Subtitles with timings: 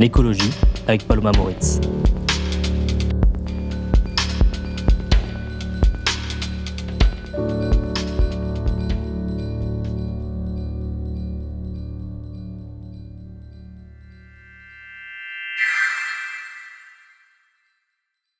[0.00, 0.50] L'écologie
[0.88, 1.78] avec Paloma Moritz.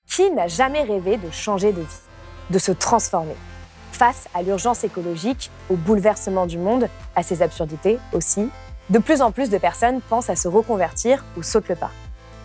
[0.09, 1.87] Qui n'a jamais rêvé de changer de vie,
[2.49, 3.37] de se transformer
[3.93, 8.49] Face à l'urgence écologique, au bouleversement du monde, à ses absurdités aussi,
[8.91, 11.93] de plus en plus de personnes pensent à se reconvertir ou sautent le pas.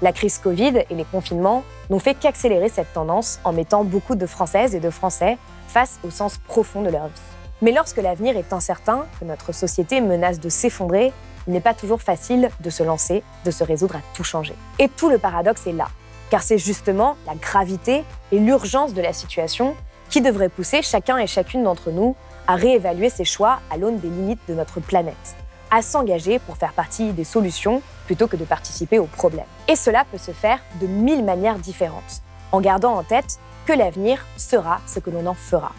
[0.03, 4.27] La crise Covid et les confinements n'ont fait qu'accélérer cette tendance en mettant beaucoup de
[4.27, 7.21] Françaises et de Français face au sens profond de leur vie.
[7.63, 11.13] Mais lorsque l'avenir est incertain, que notre société menace de s'effondrer,
[11.47, 14.53] il n'est pas toujours facile de se lancer, de se résoudre à tout changer.
[14.77, 15.87] Et tout le paradoxe est là,
[16.29, 19.75] car c'est justement la gravité et l'urgence de la situation
[20.09, 22.15] qui devrait pousser chacun et chacune d'entre nous
[22.45, 25.35] à réévaluer ses choix à l'aune des limites de notre planète
[25.71, 29.45] à s'engager pour faire partie des solutions plutôt que de participer aux problèmes.
[29.67, 32.21] Et cela peut se faire de mille manières différentes,
[32.51, 35.71] en gardant en tête que l'avenir sera ce que l'on en fera.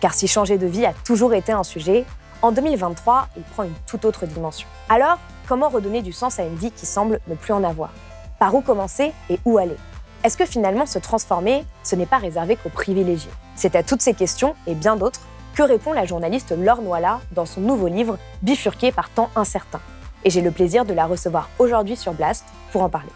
[0.00, 2.04] Car si changer de vie a toujours été un sujet,
[2.42, 4.68] en 2023, il prend une toute autre dimension.
[4.88, 7.90] Alors, comment redonner du sens à une vie qui semble ne plus en avoir?
[8.38, 9.76] Par où commencer et où aller?
[10.24, 13.30] Est-ce que finalement se transformer, ce n'est pas réservé qu'aux privilégiés?
[13.56, 15.20] C'est à toutes ces questions et bien d'autres
[15.54, 19.80] que répond la journaliste Laure Noila dans son nouveau livre Bifurqué par temps incertain?
[20.24, 23.10] Et j'ai le plaisir de la recevoir aujourd'hui sur Blast pour en parler.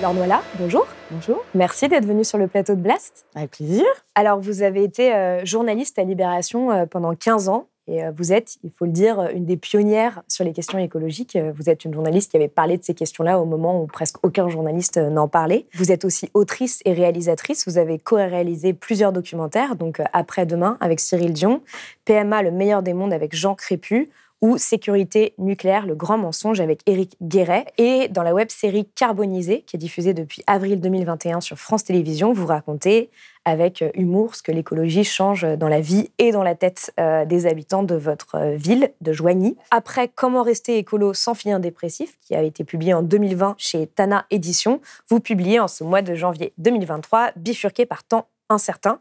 [0.00, 0.86] Laure Noila, bonjour.
[1.10, 1.44] Bonjour.
[1.54, 3.26] Merci d'être venue sur le plateau de Blast.
[3.34, 3.84] Avec plaisir.
[4.14, 8.32] Alors, vous avez été euh, journaliste à Libération euh, pendant 15 ans et euh, vous
[8.32, 11.36] êtes, il faut le dire, euh, une des pionnières sur les questions écologiques.
[11.36, 14.16] Euh, vous êtes une journaliste qui avait parlé de ces questions-là au moment où presque
[14.24, 15.66] aucun journaliste n'en parlait.
[15.74, 17.66] Vous êtes aussi autrice et réalisatrice.
[17.66, 21.60] Vous avez co-réalisé plusieurs documentaires, donc Après-demain avec Cyril Dion,
[22.06, 24.10] PMA, le meilleur des mondes avec Jean Crépu,
[24.44, 27.64] ou Sécurité nucléaire, le grand mensonge avec Éric Guéret.
[27.78, 32.34] Et dans la web série Carbonisée, qui est diffusée depuis avril 2021 sur France Télévisions,
[32.34, 33.08] vous racontez
[33.46, 37.24] avec euh, humour ce que l'écologie change dans la vie et dans la tête euh,
[37.24, 39.56] des habitants de votre euh, ville, de Joigny.
[39.70, 44.26] Après Comment rester écolo sans finir dépressif, qui a été publié en 2020 chez Tana
[44.30, 49.00] Édition, vous publiez en ce mois de janvier 2023 Bifurqué par temps incertain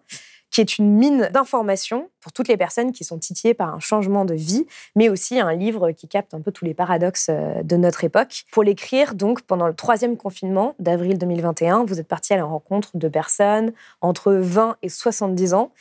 [0.53, 4.23] qui est une mine d'informations pour toutes les personnes qui sont titillées par un changement
[4.23, 7.75] de vie, mais aussi un livre qui capte un peu tous les paradoxes euh, de
[7.75, 8.45] notre époque.
[8.51, 12.91] Pour l'écrire, donc, pendant le troisième confinement d'avril 2021, vous êtes parti à la rencontre
[12.93, 15.71] de personnes entre 20 et 70 ans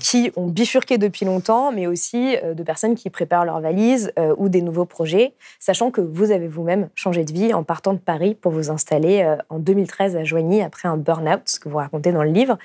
[0.00, 4.48] qui ont bifurqué depuis longtemps, mais aussi euh, de personnes qui préparent leurs valises ou
[4.48, 8.34] des nouveaux projets, sachant que vous avez vous-même changé de vie en partant de Paris
[8.34, 12.22] pour vous installer en 2013 à Joigny après un burn-out, ce que vous racontez dans
[12.22, 12.58] le livre.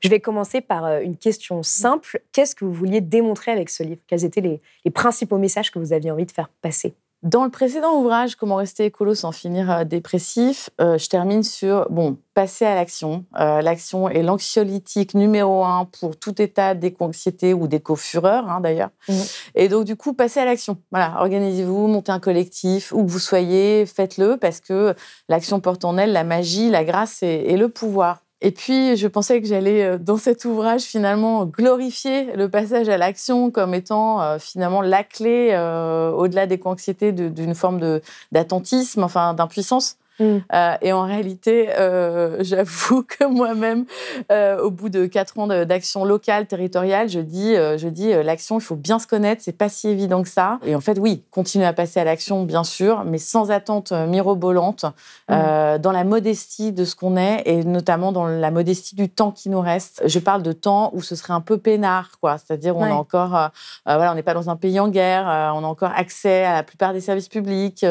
[0.00, 2.20] Je vais commencer par une question simple.
[2.32, 4.00] Qu'est-ce que vous vouliez démontrer avec ce livre?
[4.06, 6.94] Quels étaient les, principaux messages que vous aviez envie de faire passer?
[7.22, 11.90] Dans le précédent ouvrage, Comment rester écolo sans finir euh, dépressif, euh, je termine sur
[11.90, 13.24] bon, passer à l'action.
[13.40, 18.90] Euh, l'action est l'anxiolytique numéro un pour tout état d'éco-anxiété ou d'éco-fureur, hein, d'ailleurs.
[19.08, 19.14] Mmh.
[19.56, 20.78] Et donc, du coup, passer à l'action.
[20.92, 24.94] Voilà, organisez-vous, montez un collectif, où que vous soyez, faites-le, parce que
[25.28, 28.22] l'action porte en elle la magie, la grâce et le pouvoir.
[28.40, 32.96] Et puis, je pensais que j'allais, euh, dans cet ouvrage, finalement, glorifier le passage à
[32.96, 38.00] l'action comme étant euh, finalement la clé, euh, au-delà des anxiétés d'une forme
[38.30, 39.96] d'attentisme, enfin d'impuissance.
[40.20, 40.38] Mm.
[40.52, 43.84] Euh, et en réalité, euh, j'avoue que moi-même,
[44.32, 48.62] euh, au bout de quatre ans d'action locale, territoriale, je dis, je dis l'action, il
[48.62, 50.58] faut bien se connaître, c'est pas si évident que ça.
[50.64, 54.84] Et en fait, oui, continuer à passer à l'action, bien sûr, mais sans attente mirobolante,
[55.28, 55.78] mm.
[55.78, 59.48] dans la modestie de ce qu'on est et notamment dans la modestie du temps qui
[59.48, 60.02] nous reste.
[60.06, 62.38] Je parle de temps où ce serait un peu peinard, quoi.
[62.38, 63.50] C'est-à-dire, on est encore,
[63.86, 66.62] voilà, on n'est pas dans un pays en guerre, on a encore accès à la
[66.62, 67.84] plupart des services publics,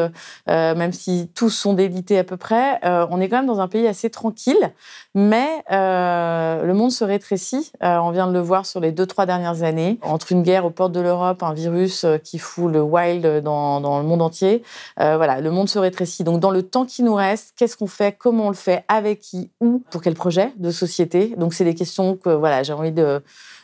[0.48, 3.68] même si tous sont délités à peu près, euh, on est quand même dans un
[3.68, 4.72] pays assez tranquille,
[5.16, 7.72] mais euh, le monde se rétrécit.
[7.84, 10.00] Euh, on vient de le voir sur les deux, trois dernières années.
[10.02, 14.00] Entre une guerre aux portes de l'Europe, un virus qui fout le wild dans, dans
[14.00, 14.64] le monde entier,
[14.98, 16.24] voilà, le monde se rétrécit.
[16.24, 18.18] Donc, dans le temps qui nous reste, qu'est-ce qu'on fait?
[18.18, 18.84] Comment on le fait?
[18.88, 19.50] Avec qui?
[19.62, 19.84] Où?
[19.92, 21.36] Pour quel projet de société?
[21.38, 23.22] Donc, c'est des questions que voilà, j'ai envie de,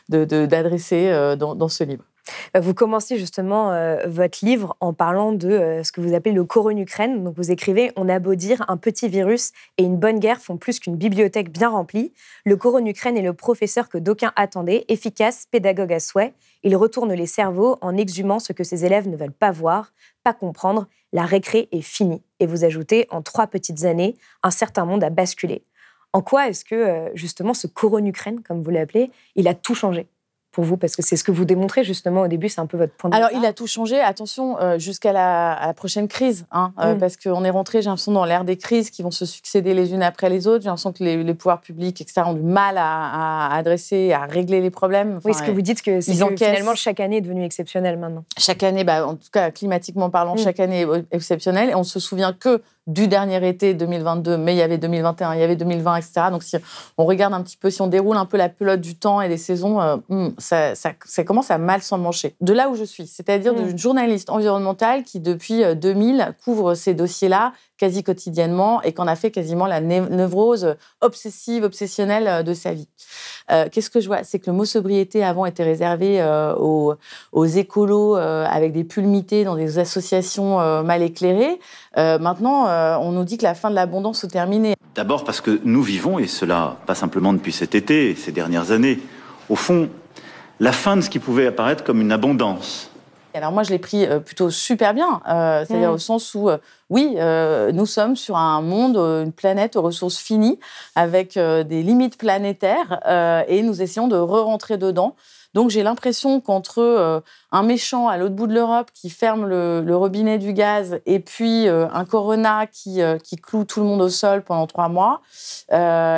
[0.08, 2.04] d'adresser de, dans, dans ce livre.
[2.52, 6.34] Bah, vous commencez justement euh, votre livre en parlant de euh, ce que vous appelez
[6.34, 7.24] le coronucrène.
[7.24, 10.56] Donc vous écrivez On a beau dire, un petit virus et une bonne guerre font
[10.56, 12.12] plus qu'une bibliothèque bien remplie.
[12.44, 16.34] Le coronucrène est le professeur que d'aucuns attendaient, efficace, pédagogue à souhait.
[16.62, 19.92] Il retourne les cerveaux en exhumant ce que ses élèves ne veulent pas voir,
[20.22, 20.86] pas comprendre.
[21.12, 22.22] La récré est finie.
[22.40, 25.64] Et vous ajoutez En trois petites années, un certain monde a basculé.
[26.12, 30.06] En quoi est-ce que euh, justement ce coronucrène, comme vous l'appelez, il a tout changé?
[30.54, 32.78] Pour vous Parce que c'est ce que vous démontrez justement au début, c'est un peu
[32.78, 34.00] votre point de Alors, il a tout changé.
[34.00, 36.98] Attention, euh, jusqu'à la, prochaine crise, hein, euh, mm.
[36.98, 39.92] parce qu'on est rentré, j'ai l'impression, dans l'ère des crises qui vont se succéder les
[39.92, 40.62] unes après les autres.
[40.62, 44.70] J'ai l'impression que les, pouvoirs publics, etc., ont du mal à, adresser, à régler les
[44.70, 45.18] problèmes.
[45.24, 48.24] oui, ce que vous dites, que, c'est que finalement, chaque année est devenue exceptionnelle maintenant.
[48.38, 50.38] Chaque année, bah, en tout cas, climatiquement parlant, mm.
[50.38, 51.70] chaque année est exceptionnelle.
[51.70, 55.40] Et on se souvient que du dernier été 2022, mais il y avait 2021, il
[55.40, 56.12] y avait 2020, etc.
[56.30, 56.56] Donc si
[56.98, 59.28] on regarde un petit peu, si on déroule un peu la pelote du temps et
[59.28, 60.74] des saisons, euh, hmm, ça,
[61.24, 62.36] commence à mal s'en mancher.
[62.40, 63.78] De là où je suis, c'est-à-dire d'une hmm.
[63.78, 69.30] journaliste environnementale qui depuis 2000 euh, couvre ces dossiers-là quasi quotidiennement et qu'on a fait
[69.30, 72.88] quasiment la névrose obsessive, obsessionnelle euh, de sa vie.
[73.50, 74.24] Euh, qu'est-ce que je vois?
[74.24, 76.94] C'est que le mot sobriété avant était réservé euh, aux,
[77.32, 81.58] aux, écolos avec des pulmités dans des associations mal éclairées.
[81.96, 82.66] maintenant,
[83.00, 84.74] on nous dit que la fin de l'abondance est terminée.
[84.94, 88.98] D'abord parce que nous vivons, et cela pas simplement depuis cet été, ces dernières années,
[89.48, 89.88] au fond,
[90.60, 92.90] la fin de ce qui pouvait apparaître comme une abondance
[93.34, 95.94] alors moi, je l'ai pris euh, plutôt super bien, euh, c'est-à-dire mm.
[95.94, 96.58] au sens où, euh,
[96.88, 97.16] oui,
[97.72, 100.60] nous sommes sur un monde, une planète aux ressources finies,
[100.94, 103.00] avec des limites planétaires,
[103.48, 105.16] et nous essayons de re-rentrer dedans.
[105.54, 110.38] Donc j'ai l'impression qu'entre un méchant à l'autre bout de l'Europe qui ferme le, robinet
[110.38, 114.66] du gaz et puis un corona qui, qui cloue tout le monde au sol pendant
[114.66, 115.22] trois mois,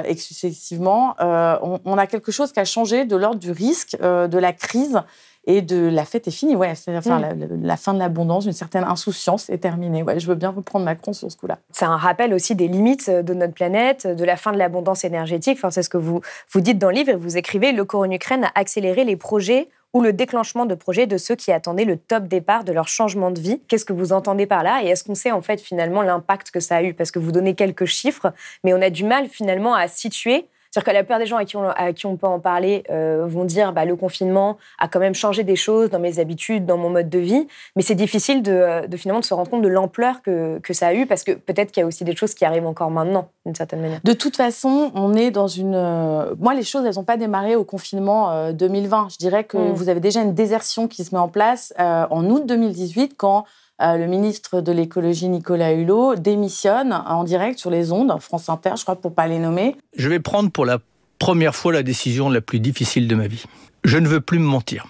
[0.04, 4.52] excessivement, on, on, a quelque chose qui a changé de l'ordre du risque, de la
[4.52, 5.00] crise
[5.46, 6.56] et de la fête est finie.
[6.56, 7.62] Ouais, c'est enfin, mm.
[7.62, 10.02] la, fin de l'abondance, une certaine insouciance est terminée.
[10.02, 11.58] Ouais, je veux bien reprendre Macron sur ce coup-là.
[11.72, 15.58] C'est un rappel aussi des limites de notre planète, de la fin de l'abondance énergétique.
[15.58, 16.20] Enfin, c'est ce que vous,
[16.50, 19.16] vous dites dans le livre et vous écrivez le corps en Ukraine a accéléré les
[19.16, 22.88] projets ou le déclenchement de projets de ceux qui attendaient le top départ de leur
[22.88, 23.60] changement de vie.
[23.66, 24.82] Qu'est-ce que vous entendez par là?
[24.82, 26.92] Et est-ce qu'on sait en fait finalement l'impact que ça a eu?
[26.92, 28.32] Parce que vous donnez quelques chiffres,
[28.62, 31.46] mais on a du mal finalement à situer c'est-à-dire que la plupart des gens à
[31.46, 34.88] qui on, à qui on peut en parler euh, vont dire bah, le confinement a
[34.88, 37.94] quand même changé des choses dans mes habitudes, dans mon mode de vie, mais c'est
[37.94, 41.06] difficile de, de, finalement de se rendre compte de l'ampleur que, que, ça a eu
[41.06, 43.80] parce que peut-être qu'il y a aussi des choses qui arrivent encore maintenant d'une certaine
[43.80, 44.00] manière.
[44.04, 45.74] De toute façon, on est dans une.
[45.74, 48.98] Euh, moi, les choses, elles n'ont pas démarré au confinement 2020.
[48.98, 49.72] Euh, Je dirais que mm.
[49.72, 53.42] vous avez déjà une désertion qui se met en place en août 2018 quand euh,
[53.78, 58.82] le ministre de l'écologie Nicolas Hulot démissionne en direct sur les ondes, France Inter, je
[58.82, 59.76] crois, pour pas les nommer.
[59.96, 60.78] Je vais prendre pour la
[61.18, 63.44] première fois la décision la plus difficile de ma vie.
[63.84, 64.86] Je ne veux plus me mentir.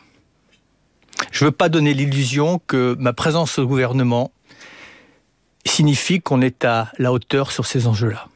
[1.31, 4.31] Je ne veux pas donner l'illusion que ma présence au gouvernement
[5.65, 8.29] signifie qu'on est à la hauteur sur ces enjeux-là.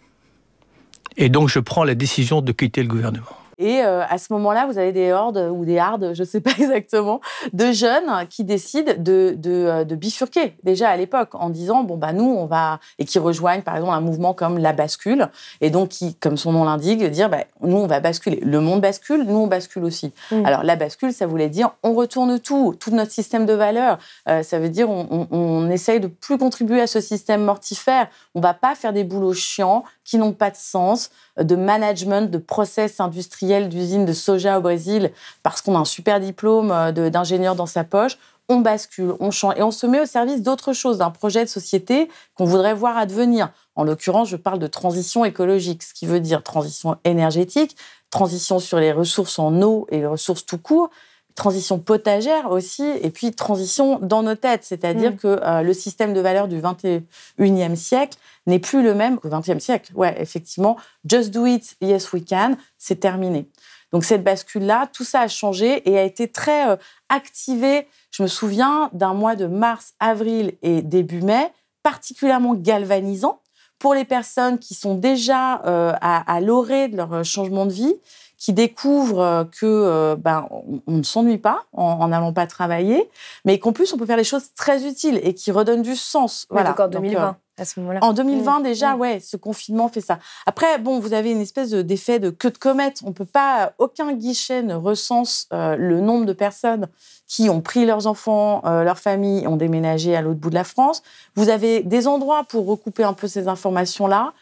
[1.16, 3.26] Et donc je prends la décision de quitter le gouvernement.
[3.60, 6.40] Et euh, à ce moment-là, vous avez des hordes ou des hardes, je ne sais
[6.40, 7.20] pas exactement,
[7.52, 12.14] de jeunes qui décident de, euh, de, bifurquer déjà à l'époque en disant bon bah
[12.14, 15.28] nous on va et qui rejoignent par exemple un mouvement comme la bascule
[15.60, 18.40] et donc qui, comme son nom l'indique, dire bah, nous on va basculer.
[18.42, 20.14] Le monde bascule, nous on bascule aussi.
[20.30, 20.46] Mm.
[20.46, 23.98] Alors la bascule, ça voulait dire on retourne tout, tout notre système de valeurs.
[24.26, 28.08] Euh, ça veut dire on, on, on essaye de plus contribuer à ce système mortifère.
[28.34, 32.38] On va pas faire des boulots chiants qui n'ont pas de sens, de management, de
[32.38, 35.12] process industriel d'usine de soja au Brésil,
[35.44, 39.54] parce qu'on a un super diplôme euh, d'ingénieur dans sa poche, on bascule, on change
[39.56, 42.98] et on se met au service d'autre chose, d'un projet de société qu'on voudrait voir
[42.98, 43.50] advenir.
[43.76, 47.76] En l'occurrence, je parle de transition écologique, ce qui veut dire transition énergétique,
[48.10, 50.90] transition sur les ressources en eau et les ressources tout court,
[51.34, 55.16] transition potagère aussi, et puis transition dans nos têtes, c'est-à-dire mm.
[55.16, 59.60] que euh, le système de valeurs du 21e siècle n'est plus le même qu'au 20e
[59.60, 59.92] siècle.
[59.94, 60.76] Ouais, effectivement,
[61.08, 63.48] just do it, yes we can, c'est terminé.
[63.92, 66.76] Donc cette bascule-là, tout ça a changé et a été très euh,
[67.08, 67.88] activé.
[68.10, 73.40] Je me souviens d'un mois de mars, avril et début mai, particulièrement galvanisant
[73.78, 77.94] pour les personnes qui sont déjà euh, à, à l'orée de leur changement de vie
[78.40, 80.48] qui découvrent euh, que euh, ben,
[80.86, 83.08] on, ne s'ennuie pas en n'allant pas travailler,
[83.44, 86.46] mais qu'en plus on peut faire des choses très utiles et qui redonnent du sens.
[86.48, 86.74] voilà.
[86.76, 87.36] en 2020.
[87.58, 88.00] à ce moment-là.
[88.02, 90.18] En 2020 déjà, ouais, ce confinement fait ça.
[90.46, 93.02] Après, bon, vous avez une espèce d'effet de queue de comète.
[93.04, 96.88] On peut pas, aucun guichet ne recense euh, le nombre de personnes
[97.26, 101.00] qui ont pris leurs enfants, leurs familles, ont déménagé à l'autre bout de la France.
[101.36, 104.32] Vous avez des endroits pour recouper un peu ces informations-là.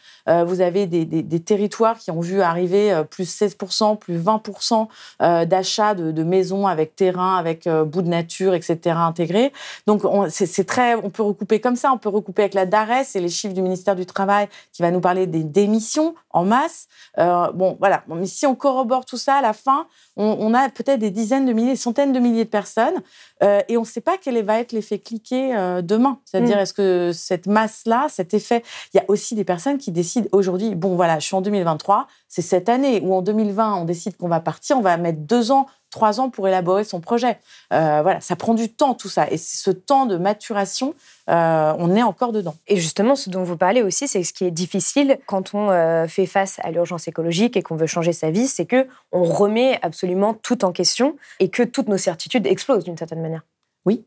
[0.45, 4.87] Vous avez des, territoires qui ont vu arriver plus 16%, plus 20%
[5.45, 8.95] d'achats de, maisons avec terrain, avec bout de nature, etc.
[8.97, 9.51] intégrés.
[9.87, 13.19] Donc c'est très, on peut recouper comme ça, on peut recouper avec la DARES et
[13.19, 16.87] les chiffres du ministère du Travail qui va nous parler des démissions en masse.
[17.17, 18.03] bon, voilà.
[18.07, 21.53] Mais si on corrobore tout ça, à la fin, on, a peut-être des dizaines de
[21.53, 23.01] milliers, des centaines de milliers de personnes,
[23.41, 26.19] euh, et on ne sait pas quel va être l'effet cliqué euh, demain.
[26.25, 26.59] C'est-à-dire, mm.
[26.59, 30.75] est-ce que cette masse-là, cet effet, il y a aussi des personnes qui décident aujourd'hui,
[30.75, 34.27] bon voilà, je suis en 2023, c'est cette année, ou en 2020, on décide qu'on
[34.27, 37.39] va partir, on va mettre deux ans trois ans pour élaborer son projet.
[37.73, 39.29] Euh, voilà, ça prend du temps tout ça.
[39.29, 40.93] Et ce temps de maturation,
[41.29, 42.55] euh, on est encore dedans.
[42.67, 46.07] Et justement, ce dont vous parlez aussi, c'est ce qui est difficile quand on euh,
[46.07, 49.79] fait face à l'urgence écologique et qu'on veut changer sa vie, c'est que on remet
[49.81, 53.43] absolument tout en question et que toutes nos certitudes explosent d'une certaine manière.
[53.85, 54.03] Oui,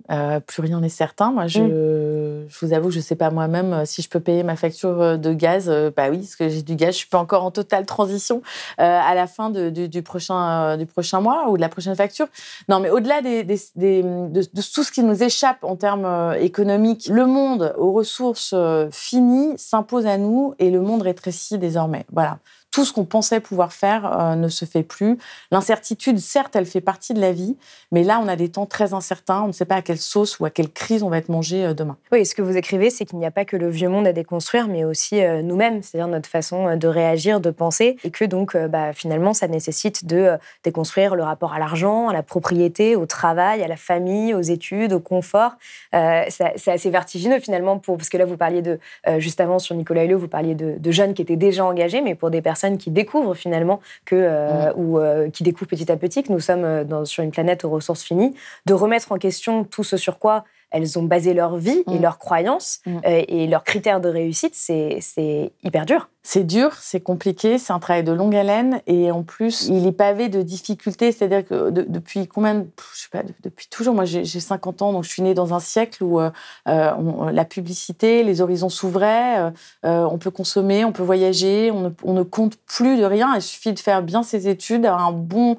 [0.46, 1.32] plus rien n'est certain.
[1.32, 2.31] Moi, je, mm.
[2.48, 5.00] Je, vous avoue, je ne sais pas moi-même euh, si je peux payer ma facture
[5.00, 5.68] euh, de gaz.
[5.96, 6.92] bah oui, parce que j'ai du gaz.
[6.92, 8.42] Je suis pas encore en totale transition
[8.78, 12.26] à la fin du, prochain, du prochain mois ou de la prochaine facture.
[12.68, 14.42] Non, mais au-delà de, de,
[14.74, 18.54] tout ce qui nous échappe en termes économiques, le monde aux ressources
[18.90, 22.04] finies s'impose à nous et le monde rétrécit désormais.
[22.12, 22.38] Voilà
[22.72, 25.18] tout ce qu'on pensait pouvoir faire euh, ne se fait plus.
[25.50, 27.56] L'incertitude, certes, elle fait partie de la vie,
[27.92, 29.42] mais là, on a des temps très incertains.
[29.42, 31.66] On ne sait pas à quelle sauce ou à quelle crise on va être mangé
[31.66, 31.98] euh, demain.
[32.10, 34.14] Oui, ce que vous écrivez, c'est qu'il n'y a pas que le vieux monde à
[34.14, 38.56] déconstruire, mais aussi euh, nous-mêmes, c'est-à-dire notre façon de réagir, de penser, et que donc,
[38.56, 43.62] bah, finalement, ça nécessite de déconstruire le rapport à l'argent, à la propriété, au travail,
[43.62, 45.52] à la famille, aux études, au confort.
[45.92, 48.78] c'est assez vertigineux finalement, pour, parce que là, vous parliez de,
[49.18, 52.14] juste avant sur Nicolas Hulot, vous parliez de, de jeunes qui étaient déjà engagés, mais
[52.14, 54.72] pour des personnes qui découvrent finalement que, euh, mm.
[54.76, 57.64] ou euh, qui découvrent petit à petit que nous sommes euh, dans, sur une planète
[57.64, 58.34] aux ressources finies,
[58.66, 62.02] de remettre en question tout ce sur quoi elles ont basé leur vie et mm.
[62.02, 62.98] leurs croyances mm.
[63.04, 66.08] et leurs critères de réussite, c'est hyper dur.
[66.24, 69.92] C'est dur, c'est compliqué, c'est un travail de longue haleine et en plus, il est
[69.92, 71.10] pavé de difficultés.
[71.10, 75.02] C'est-à-dire que depuis combien, de, je sais pas, depuis toujours, moi j'ai 50 ans, donc
[75.02, 76.30] je suis née dans un siècle où euh,
[76.68, 79.52] euh, la publicité, les horizons s'ouvraient,
[79.84, 83.34] euh, on peut consommer, on peut voyager, on ne, on ne, compte plus de rien.
[83.34, 85.56] Il suffit de faire bien ses études, un bon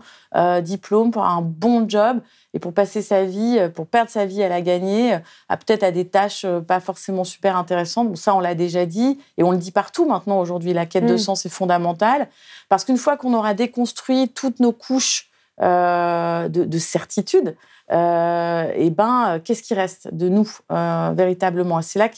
[0.62, 2.22] diplôme, un bon job
[2.54, 5.18] et pour passer sa vie, pour perdre sa vie à la gagner,
[5.50, 8.10] à peut-être à des tâches pas forcément super intéressantes.
[8.10, 10.74] Bon, ça, on l'a déjà dit et on le dit partout maintenant aujourd'hui.
[10.74, 11.18] La quête de mm.
[11.18, 12.28] sens est fondamentale
[12.70, 15.30] parce qu'une fois qu'on aura déconstruit toutes nos couches
[15.62, 21.82] euh, de, certitude, euh, et ben, qu'est-ce qui reste de nous euh, véritablement?
[21.82, 22.10] C'est là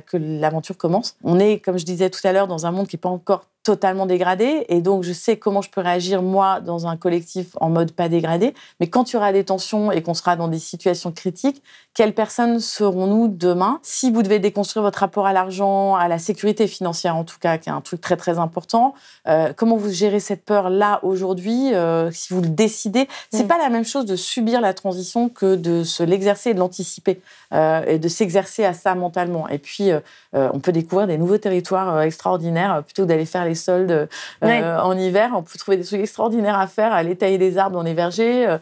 [0.00, 1.16] que l'aventure commence.
[1.24, 3.44] On est, comme je disais tout à l'heure, dans un monde qui n'est pas encore
[3.62, 4.64] totalement dégradé.
[4.68, 8.08] Et donc, je sais comment je peux réagir, moi, dans un collectif en mode pas
[8.08, 8.54] dégradé.
[8.78, 11.62] Mais quand il y aura des tensions et qu'on sera dans des situations critiques,
[11.92, 13.78] quelles personnes serons-nous demain?
[13.82, 17.58] Si vous devez déconstruire votre rapport à l'argent, à la sécurité financière en tout cas,
[17.58, 18.94] qui est un truc très très important,
[19.28, 23.58] euh, comment vous gérez cette peur là aujourd'hui euh, Si vous le décidez, c'est pas
[23.58, 27.20] la même chose de subir la transition que de se l'exercer et de l'anticiper
[27.52, 29.48] euh, et de s'exercer à ça mentalement.
[29.48, 29.90] Et puis,
[30.32, 34.08] on peut découvrir des nouveaux territoires extraordinaires plutôt que d'aller faire les soldes
[34.42, 35.32] en hiver.
[35.34, 38.58] On peut trouver des trucs extraordinaires à faire, aller tailler des arbres dans les vergers,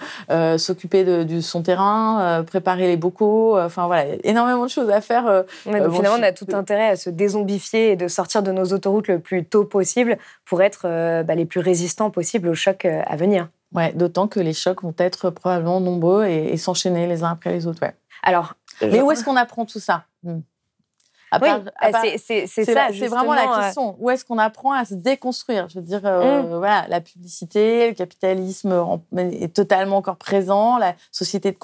[0.57, 5.27] s'occuper de, son terrain, préparer les bocaux euh, enfin voilà, énormément de choses à faire.
[5.27, 8.67] Euh, euh, finalement, on a tout intérêt à se dézombifier et de sortir de nos
[8.73, 10.83] autoroutes le plus tôt possible pour être
[11.23, 13.49] bah, les plus résistants possibles aux chocs à venir.
[13.75, 17.67] Ouais, d'autant que les chocs vont être probablement nombreux et, s'enchaîner les uns après les
[17.67, 17.83] autres.
[17.83, 17.95] Ouais.
[18.23, 20.05] Alors, mais où est-ce qu'on apprend tout ça?
[20.23, 20.41] Hmm
[21.43, 21.49] oui,
[22.19, 22.89] c'est ça.
[22.93, 23.97] C'est vraiment la question.
[23.99, 25.69] Où est-ce qu'on apprend à se déconstruire?
[25.69, 26.57] Je veux dire, euh, mmh.
[26.57, 31.57] voilà, la publicité, le capitalisme est totalement encore présent, la société de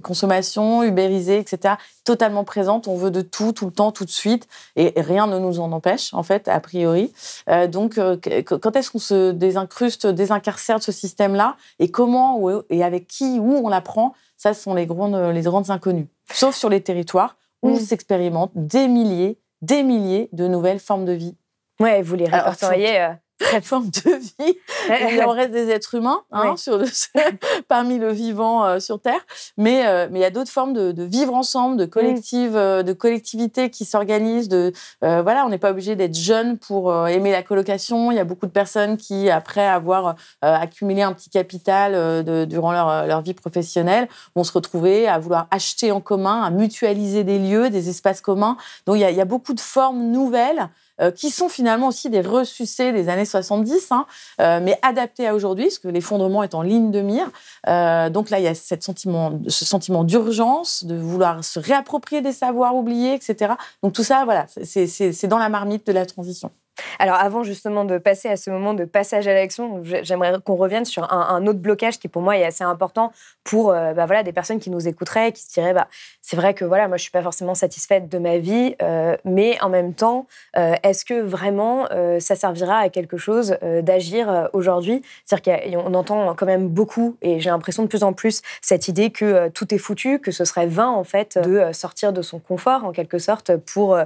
[0.00, 2.88] consommation, ubérisée, etc., totalement présente.
[2.88, 4.46] On veut de tout, tout le temps, tout de suite,
[4.76, 7.12] et rien ne nous en empêche, en fait, a priori.
[7.48, 12.84] Euh, donc, euh, quand est-ce qu'on se désincruste, désincarcère de ce système-là, et comment, et
[12.84, 14.14] avec qui, où on l'apprend?
[14.36, 16.08] Ça, ce sont les grandes, les grandes inconnues.
[16.30, 17.80] Sauf sur les territoires où mm.
[17.80, 21.36] s'expérimentent des milliers, des milliers de nouvelles formes de vie.
[21.80, 24.56] Ouais, vous les répertoriez très forme de vie.
[25.12, 26.82] il en reste des êtres humains hein, sur
[27.68, 29.20] parmi le vivant euh, sur Terre,
[29.56, 32.56] mais euh, mais il y a d'autres formes de, vivre ensemble, de collective, mm.
[32.56, 34.48] euh, de collectivité qui s'organisent.
[34.48, 38.10] De voilà, on n'est pas obligé d'être jeune pour aimer la colocation.
[38.10, 42.72] Il y a beaucoup de personnes qui, après avoir accumulé un petit capital de, durant
[42.72, 47.38] leur, leur vie professionnelle, vont se retrouver à vouloir acheter en commun, à mutualiser des
[47.38, 48.56] lieux, des espaces communs.
[48.86, 50.68] Donc il y a, il y a beaucoup de formes nouvelles.
[51.00, 54.06] Euh, qui sont finalement aussi des ressucés des années 70, hein,
[54.40, 57.30] euh, mais adaptés à aujourd'hui, parce que l'effondrement est en ligne de mire.
[57.68, 62.22] Euh, donc là, il y a cette sentiment, ce sentiment d'urgence, de vouloir se réapproprier
[62.22, 63.54] des savoirs oubliés, etc.
[63.82, 66.50] Donc tout ça, voilà, c'est dans la marmite de la transition.
[66.98, 70.84] Alors avant justement de passer à ce moment de passage à l'action, j'aimerais qu'on revienne
[70.84, 73.12] sur un, autre blocage qui pour moi est assez important
[73.44, 75.88] pour euh, bah, voilà, des personnes qui nous écouteraient, qui se diraient bah,
[76.20, 79.60] c'est vrai que voilà, moi je suis pas forcément satisfaite de ma vie, euh, mais
[79.62, 81.86] en même temps, euh, est-ce que vraiment
[82.18, 85.02] ça servira à quelque chose d'agir aujourd'hui?
[85.24, 89.10] C'est-à-dire qu'on entend quand même beaucoup, et j'ai l'impression de plus en plus cette idée
[89.10, 92.84] que tout est foutu, que ce serait vain en fait de sortir de son confort
[92.84, 93.98] en quelque sorte pour,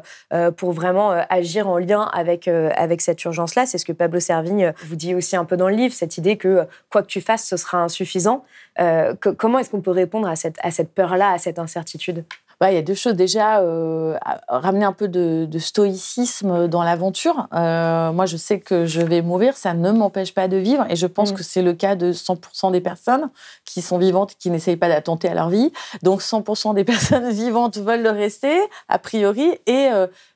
[0.56, 3.66] pour vraiment agir en lien avec avec cette urgence-là.
[3.66, 6.36] C'est ce que Pablo Servigne vous dit aussi un peu dans le livre, cette idée
[6.36, 8.44] que euh, quoi que tu fasses, ce sera insuffisant.
[8.78, 12.24] Euh, comment est-ce qu'on peut répondre à cette, à cette peur-là, à cette incertitude?
[12.68, 13.14] Il y a deux choses.
[13.14, 17.48] Déjà, euh, ramener un peu de, stoïcisme dans l'aventure.
[17.54, 20.84] Euh, moi, je sais que je vais mourir, ça ne m'empêche pas de vivre.
[20.90, 21.36] Et je pense mm.
[21.36, 23.30] que c'est le cas de 100% des personnes
[23.64, 25.72] qui sont vivantes et qui n'essayent pas d'attenter à leur vie.
[26.02, 29.58] Donc, 100% des personnes vivantes veulent le rester, a priori.
[29.66, 29.88] Et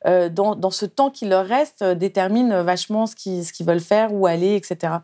[0.07, 4.15] euh, dans, ce temps qui leur reste, détermine vachement ce qu'ils, ce qu'ils veulent faire,
[4.15, 4.95] où aller, etc.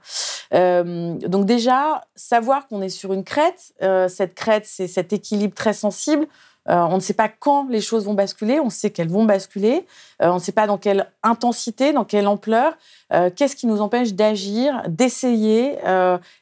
[0.53, 3.75] donc, déjà, savoir qu'on est sur une crête.
[4.09, 6.27] cette crête, c'est cet équilibre très sensible
[6.69, 9.87] euh, on ne sait pas quand les choses vont basculer, on sait qu'elles vont basculer,
[10.23, 12.76] euh, on ne sait pas dans quelle intensité, dans quelle ampleur.
[13.12, 15.79] Euh, qu'est-ce qui nous empêche d'agir, d'essayer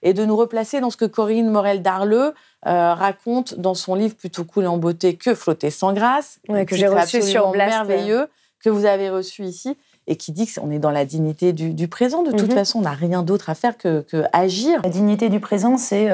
[0.03, 2.35] et de nous replacer dans ce que Corinne Morel-Darleux
[2.65, 7.23] raconte dans son livre Plutôt cool en beauté que flotter sans grâce, que j'ai reçu
[7.23, 7.71] sur Blast.
[7.71, 8.29] merveilleux,
[8.63, 9.77] que vous avez reçu ici
[10.09, 12.23] et qui dit qu'on est dans la dignité du, présent.
[12.23, 12.55] De toute mhm.
[12.55, 14.81] façon, on n'a rien d'autre à faire que, que, agir.
[14.83, 16.11] La dignité du présent, c'est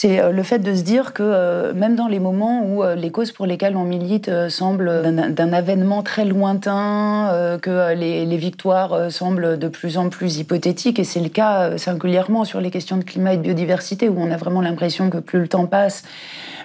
[0.00, 2.94] c'est euh, le fait de se dire que euh, même dans les moments où euh,
[2.94, 5.02] les causes pour lesquelles on milite semblent
[5.34, 11.20] d'un avènement très lointain, que les, victoires semblent de plus en plus hypothétiques, et c'est
[11.20, 14.60] le cas singulièrement sur les questions de climat et de biodiversité, où on a vraiment
[14.60, 16.04] l'impression que plus le temps passe,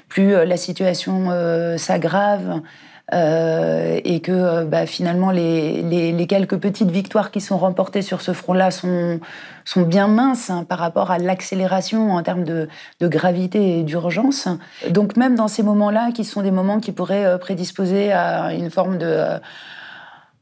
[0.08, 1.30] plus la situation
[1.78, 2.62] s'aggrave.
[3.14, 8.34] Euh, et que euh, bah, finalement les, quelques petites victoires qui sont remportées sur ce
[8.34, 9.20] front-là sont,
[9.66, 12.68] sont bien minces hein, par rapport à l'accélération en termes de,
[13.00, 14.48] de gravité et d'urgence.
[14.90, 18.72] Donc même dans ces moments-là, qui sont des moments qui pourraient euh, prédisposer à une
[18.72, 19.24] forme de...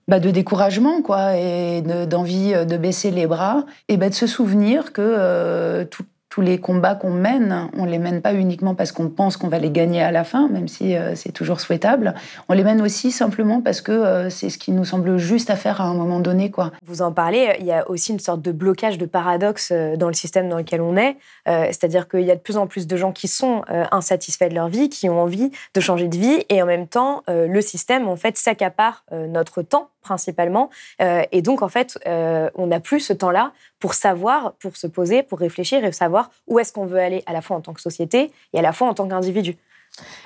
[0.07, 4.93] Bah, de découragement quoi et d'envie de, baisser les bras et bah, de se souvenir
[4.93, 9.35] que tout, tous les combats qu'on mène, on les mène pas uniquement parce qu'on pense
[9.35, 12.15] qu'on va les gagner à la fin, même si euh, c'est toujours souhaitable.
[12.47, 15.57] On les mène aussi simplement parce que euh, c'est ce qui nous semble juste à
[15.57, 16.49] faire à un moment donné.
[16.49, 16.71] Quoi.
[16.85, 20.07] Vous en parlez, il y a aussi une sorte de blocage, de paradoxe euh, dans
[20.07, 21.17] le système dans lequel on est.
[21.45, 24.69] C'est-à-dire qu'il y a de plus en plus de gens qui sont insatisfaits de leur
[24.69, 28.15] vie, qui ont envie de changer de vie, et en même temps, le système en
[28.15, 30.69] fait s'accapare notre temps principalement.
[31.01, 34.87] Euh, et donc, en fait, euh, on n'a plus ce temps-là pour savoir, pour se
[34.87, 37.73] poser, pour réfléchir et savoir où est-ce qu'on veut aller à la fois en tant
[37.73, 39.57] que société et à la fois en tant qu'individu.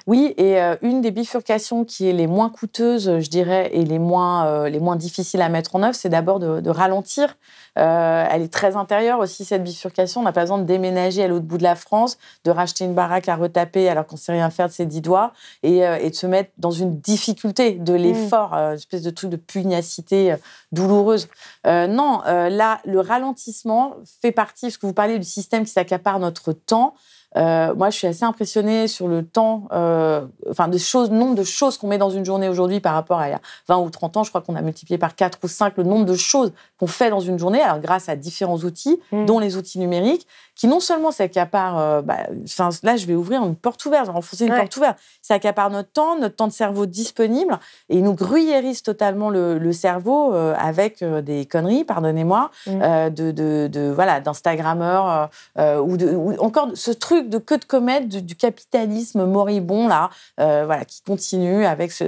[0.07, 3.97] Oui, et euh, une des bifurcations qui est les moins coûteuses, je dirais, et les
[3.97, 7.35] moins, euh, les moins difficiles à mettre en œuvre, c'est d'abord de, ralentir.
[7.77, 10.21] Euh, elle est très intérieure aussi, cette bifurcation.
[10.21, 12.93] On n'a pas besoin de déménager à l'autre bout de la France, de racheter une
[12.93, 16.09] baraque à retaper alors qu'on ne sait rien faire de ses dix doigts, et, et,
[16.09, 17.97] de se mettre dans une difficulté, de mmh.
[17.97, 20.35] l'effort, une espèce de truc de pugnacité
[20.71, 21.27] douloureuse.
[21.65, 26.53] non, là, le ralentissement fait partie, parce que vous parlez du système qui s'accapare notre
[26.53, 26.93] temps,
[27.37, 31.43] euh, moi, je suis assez impressionnée sur le temps, euh, enfin, des choses, nombre de
[31.43, 33.89] choses qu'on met dans une journée aujourd'hui par rapport à il y a 20 ou
[33.89, 34.23] 30 ans.
[34.23, 37.09] Je crois qu'on a multiplié par 4 ou 5 le nombre de choses qu'on fait
[37.09, 39.25] dans une journée, alors grâce à différents outils, mmh.
[39.25, 42.27] dont les outils numériques, qui non seulement s'accaparent, euh, bah,
[42.83, 44.97] là, je vais ouvrir une porte ouverte, enfoncer une porte ouverte.
[45.21, 49.73] Ça accapare notre temps, notre temps de cerveau disponible, et ils nous gruyérisent totalement le,
[49.73, 53.09] cerveau avec des conneries, pardonnez-moi, mmh.
[53.09, 59.25] de, de, de, voilà, d'Instagrammeurs ou encore ce truc de queue de comète du, capitalisme
[59.25, 60.09] moribond là,
[60.39, 62.05] euh, voilà, qui continue avec ce.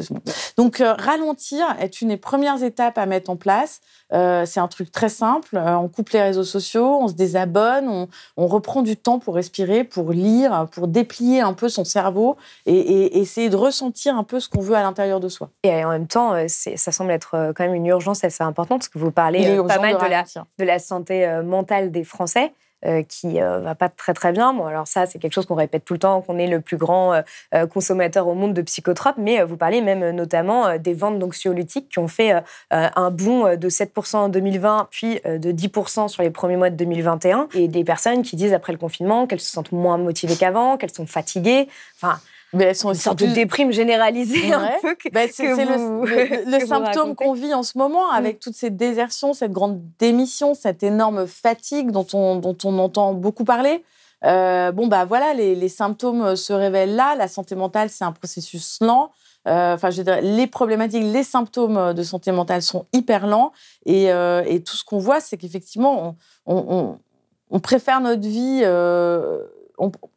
[0.57, 3.81] Donc euh, ralentir est une des premières étapes à mettre en place.
[4.13, 5.57] Euh, c'est un truc très simple.
[5.57, 10.11] on coupe les réseaux sociaux, on se désabonne, on, reprend du temps pour respirer, pour
[10.11, 14.61] lire, pour déplier un peu son cerveau et, essayer de ressentir un peu ce qu'on
[14.61, 15.49] veut à l'intérieur de soi.
[15.63, 18.99] Et en même temps, ça semble être quand même une urgence assez importante parce que
[18.99, 22.53] vous parlez pas mal de la, de la santé mentale des Français.
[22.85, 24.53] Euh, qui euh, va pas très très bien.
[24.53, 26.77] Bon, alors ça, c'est quelque chose qu'on répète tout le temps, qu'on est le plus
[26.77, 27.23] grand
[27.55, 31.97] euh, consommateur au monde de psychotropes, mais vous parlez même notamment des ventes d'anxiolytiques qui
[31.97, 32.33] ont fait
[32.69, 37.47] un bond de 7% en 2020, puis de 10% sur les premiers mois de 2021,
[37.55, 40.93] et des personnes qui disent après le confinement qu'elles se sentent moins motivées qu'avant, qu'elles
[40.93, 41.67] sont fatiguées.
[41.95, 42.19] Enfin,
[42.53, 45.55] mais elles sont une sorte de déprime généralisée un peu bah, c'est
[46.45, 48.39] le, symptôme qu'on vit en ce moment avec mm.
[48.39, 53.43] toutes ces désertions, cette grande démission, cette énorme fatigue dont on, dont on entend beaucoup
[53.43, 53.83] parler.
[54.25, 57.15] Euh, bon, bah voilà, les, les, symptômes se révèlent là.
[57.15, 59.11] La santé mentale, c'est un processus lent.
[59.45, 63.51] enfin, je dirais, les problématiques, les symptômes de santé mentale sont hyper lents.
[63.85, 66.15] Et, et tout ce qu'on voit, c'est qu'effectivement,
[66.47, 66.97] on, on,
[67.51, 68.63] on, préfère notre vie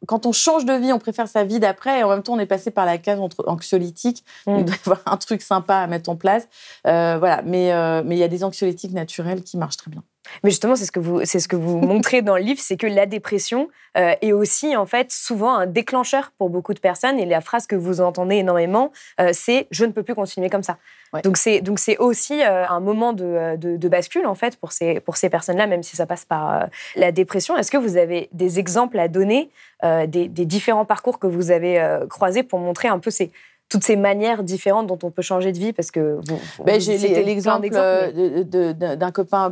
[0.07, 2.39] quand on change de vie, on préfère sa vie d'après et en même temps, on
[2.39, 4.25] est passé par la case anxiolytique.
[4.47, 4.57] Mm.
[4.59, 6.47] Il doit y avoir un truc sympa à mettre en place.
[6.87, 7.41] Euh, voilà.
[7.43, 10.03] Mais euh, mais il y a des anxiolytiques naturels qui marchent très bien.
[10.43, 12.77] Mais justement, c'est ce que vous, c'est ce que vous montrez dans le livre, c'est
[12.77, 17.19] que la dépression euh, est aussi en fait souvent un déclencheur pour beaucoup de personnes.
[17.19, 20.63] Et la phrase que vous entendez énormément, euh, c'est "je ne peux plus continuer comme
[20.63, 20.77] ça".
[21.23, 25.01] Donc c'est donc c'est aussi euh, un moment de, de, bascule en fait pour ces
[25.01, 27.57] pour ces personnes-là, même si ça passe par la dépression.
[27.57, 29.49] Est-ce que vous avez des exemples à donner
[29.83, 33.31] des, des, différents parcours que vous avez croisés pour montrer un peu ces
[33.71, 36.19] toutes ces manières différentes dont on peut changer de vie parce que
[36.65, 39.49] ben, j'ai l'exemple euh, d'un copain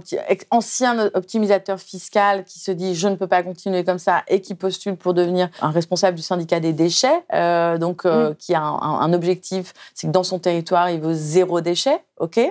[0.51, 4.55] ancien optimisateur fiscal qui se dit je ne peux pas continuer comme ça et qui
[4.55, 8.35] postule pour devenir un responsable du syndicat des déchets euh, donc euh, mm.
[8.35, 12.41] qui a un, un objectif c'est que dans son territoire il veut zéro déchet ok?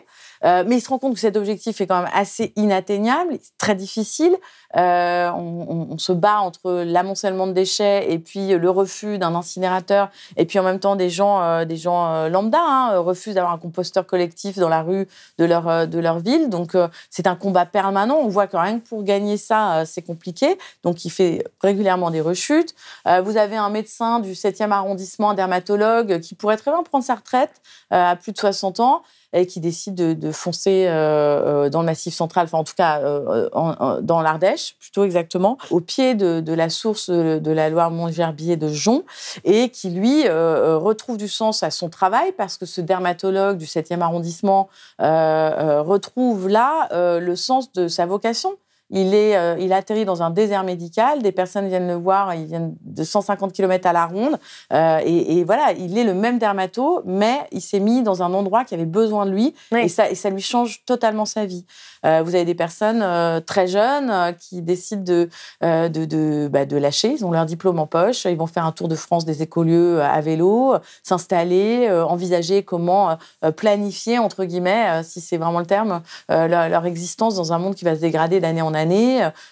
[0.44, 3.74] Euh, mais il se rend compte que cet objectif est quand même assez inatteignable, très
[3.74, 4.36] difficile.
[4.76, 10.44] Euh, on, se bat entre l'amoncellement de déchets et puis le refus d'un incinérateur, et
[10.44, 14.06] puis en même temps des gens, euh, des gens lambda hein, refusent d'avoir un composteur
[14.06, 16.50] collectif dans la rue de leur de leur ville.
[16.50, 16.76] Donc
[17.10, 18.16] c'est un combat permanent.
[18.16, 20.58] On voit que rien que pour gagner ça, c'est compliqué.
[20.84, 22.74] Donc il fait régulièrement des rechutes.
[23.24, 27.16] vous avez un médecin du 7e arrondissement, un dermatologue, qui pourrait très bien prendre sa
[27.16, 27.50] retraite
[27.90, 32.14] à plus de 60 ans et qui décide de, foncer euh, euh, dans le Massif
[32.14, 37.10] central, enfin en tout cas euh, dans l'Ardèche, plutôt exactement, au pied de, la source
[37.10, 39.04] de, la Loire Montgerbier de Jon,
[39.44, 44.00] et qui lui retrouve du sens à son travail parce que ce dermatologue du 7e
[44.00, 46.88] arrondissement retrouve là
[47.18, 48.56] le sens de sa vocation.
[48.90, 52.46] Il, est, euh, il atterrit dans un désert médical, des personnes viennent le voir, ils
[52.46, 54.38] viennent de 150 km à la ronde,
[54.72, 58.32] euh, et, et, voilà, il est le même dermato, mais il s'est mis dans un
[58.32, 61.66] endroit qui avait besoin de lui, et, ça, et ça lui change totalement sa vie.
[62.06, 63.04] Euh, vous avez des personnes
[63.44, 65.28] très jeunes qui décident de,
[65.62, 68.72] de, de, bah, de, lâcher, ils ont leur diplôme en poche, ils vont faire un
[68.72, 73.18] tour de France des écolieux à vélo, s'installer, envisager comment
[73.56, 77.84] planifier, entre guillemets, si c'est vraiment le terme, leur, leur, existence dans un monde qui
[77.84, 78.77] va se dégrader d'année en année,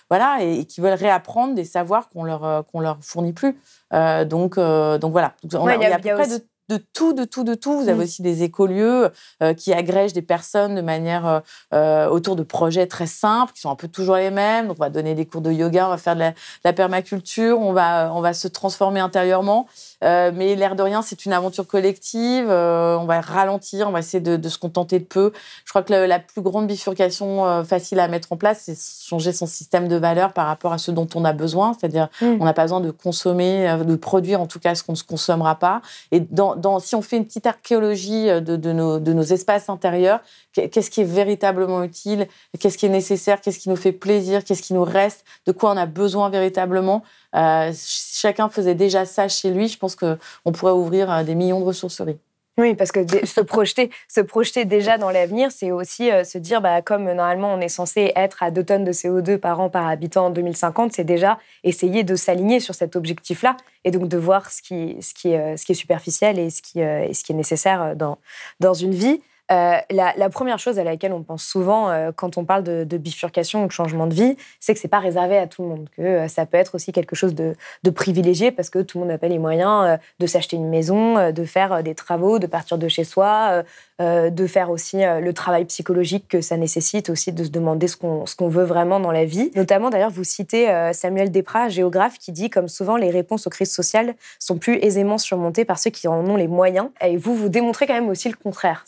[0.08, 3.58] voilà, et, qui veulent réapprendre des savoirs qu'on leur, qu'on leur fournit plus.
[3.92, 5.34] donc, donc voilà.
[5.54, 7.78] On a, y a, à peu près de de tout, de tout, de tout.
[7.78, 8.02] Vous avez mmh.
[8.02, 9.10] aussi des écolieux
[9.42, 11.40] euh, qui agrègent des personnes de manière euh,
[11.74, 14.68] euh, autour de projets très simples, qui sont un peu toujours les mêmes.
[14.68, 16.24] Donc, on va donner des cours de yoga, on va faire de
[16.64, 19.66] la, permaculture, on va, on va se transformer intérieurement.
[20.02, 22.46] Mais l'air de rien, c'est une aventure collective.
[22.48, 25.32] on va ralentir, on va essayer de, se contenter de peu.
[25.64, 29.46] Je crois que la, plus grande bifurcation facile à mettre en place, c'est changer son
[29.46, 31.74] système de valeurs par rapport à ce dont on a besoin.
[31.78, 32.36] C'est-à-dire, mmh.
[32.40, 35.04] on n'a pas besoin de consommer, de produire en tout cas ce qu'on ne se
[35.04, 35.82] consommera pas.
[36.12, 40.20] Et dans, si on fait une petite archéologie euh, de, nos, de nos espaces intérieurs,
[40.52, 42.28] qu'est-ce qui est véritablement utile,
[42.58, 45.72] qu'est-ce qui est nécessaire, qu'est-ce qui nous fait plaisir, qu'est-ce qui nous reste, de quoi
[45.72, 47.02] on a besoin véritablement?
[47.36, 51.34] Euh, si chacun faisait déjà ça chez lui, je pense qu'on pourrait ouvrir euh, des
[51.34, 52.18] millions de ressourceries.
[52.58, 56.62] Oui, parce que se projeter, se projeter déjà dans l'avenir, c'est aussi euh, se dire,
[56.62, 59.86] bah, comme normalement on est censé être à 2 tonnes de CO2 par an par
[59.86, 64.50] habitant en 2050, c'est déjà essayer de s'aligner sur cet objectif-là et donc de voir
[64.50, 64.96] ce qui,
[65.26, 69.20] euh, est superficiel et ce qui, est nécessaire dans une vie.
[69.52, 73.64] Euh, la, première chose à laquelle on pense souvent euh, quand on parle de, bifurcation
[73.64, 76.02] ou de changement de vie, c'est que c'est pas réservé à tout le monde, que
[76.02, 77.54] euh, ça peut être aussi quelque chose de,
[77.94, 81.44] privilégié parce que tout le monde n'a pas les moyens de s'acheter une maison, de
[81.44, 83.62] faire des travaux, de partir de chez soi,
[84.00, 88.24] de faire aussi le travail psychologique que ça nécessite aussi de se demander ce qu'on
[88.36, 89.50] qu'on veut vraiment dans la vie.
[89.54, 93.72] Notamment d'ailleurs, vous citez Samuel Desprats, géographe, qui dit comme souvent les réponses aux crises
[93.72, 96.88] sociales sont plus aisément surmontées par ceux qui en ont les moyens.
[97.00, 98.84] Et vous, vous démontrez quand même aussi le contraire.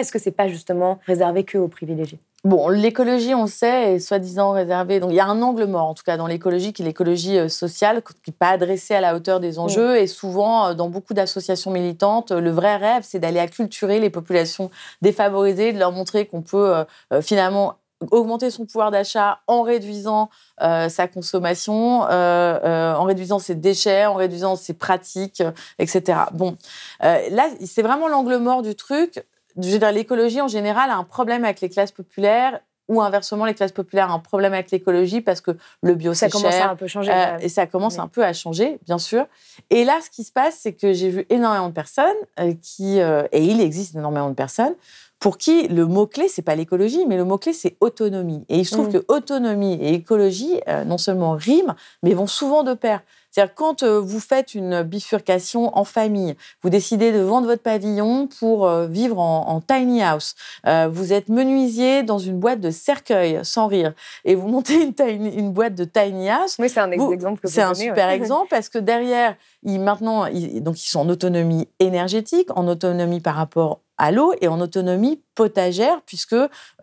[0.00, 2.18] Est-ce que c'est pas justement réservé que aux privilégiés?
[2.44, 4.98] Bon, l'écologie, on sait, est soi-disant réservée.
[4.98, 7.38] Donc, il y a un angle mort, en tout cas, dans l'écologie, qui est l'écologie
[7.38, 9.96] euh, sociale, qui n'est pas adressée à la hauteur des enjeux.
[9.98, 14.72] Et souvent, euh, dans beaucoup d'associations militantes, le vrai rêve, c'est d'aller acculturer les populations
[15.02, 17.76] défavorisées, de leur montrer qu'on peut euh, finalement
[18.10, 20.28] augmenter son pouvoir d'achat en réduisant
[20.58, 25.40] sa consommation, en réduisant ses déchets, en réduisant ses pratiques,
[25.78, 26.18] etc.
[26.32, 26.56] Bon,
[27.00, 29.24] là, c'est vraiment l'angle mort du truc
[29.56, 34.08] l'écologie en général a un problème avec les classes populaires ou inversement, les classes populaires
[34.10, 37.12] ont un problème avec l'écologie parce que le bio, ça commence à un peu changer.
[37.12, 39.26] Euh, et ça commence un peu à changer, bien sûr.
[39.70, 42.06] Et là, ce qui se passe, c'est que j'ai vu énormément de personnes
[42.40, 44.74] euh, qui, euh, et il existe énormément de personnes
[45.20, 48.44] pour qui le mot-clé, c'est pas l'écologie, mais le mot-clé, c'est autonomie.
[48.48, 48.92] Et il se trouve mmh.
[48.92, 53.02] que autonomie et écologie, non seulement riment, mais vont souvent de pair.
[53.32, 58.28] C'est-à-dire quand euh, vous faites une bifurcation en famille, vous décidez de vendre votre pavillon
[58.38, 60.34] pour euh, vivre en, tiny house,
[60.66, 63.94] euh, vous êtes menuisier dans une boîte de cercueil, sans rire,
[64.26, 66.56] et vous montez une, une boîte de tiny house.
[66.58, 67.40] Oui, c'est un exemple.
[67.44, 70.26] C'est un super exemple parce que derrière, ils, maintenant,
[70.60, 75.20] donc ils sont en autonomie énergétique, en autonomie par rapport à l'eau et en autonomie
[75.34, 76.34] potagère, puisque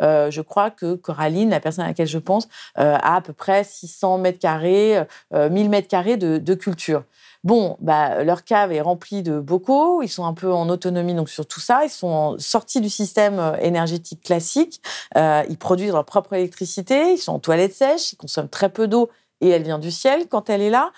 [0.01, 3.33] euh, je crois que Coraline, la personne à laquelle je pense, euh, a à peu
[3.33, 7.03] près 600 mètres carrés, 1000 euh, mètres carrés de, culture.
[7.43, 11.29] Bon, bah, leur cave est remplie de bocaux, ils sont un peu en autonomie donc
[11.29, 14.81] sur tout ça, ils sont sortis du système énergétique classique,
[15.15, 19.09] ils produisent leur propre électricité, ils sont en toilette sèche, ils consomment très peu d'eau
[19.39, 20.91] et elle vient du ciel quand elle est là.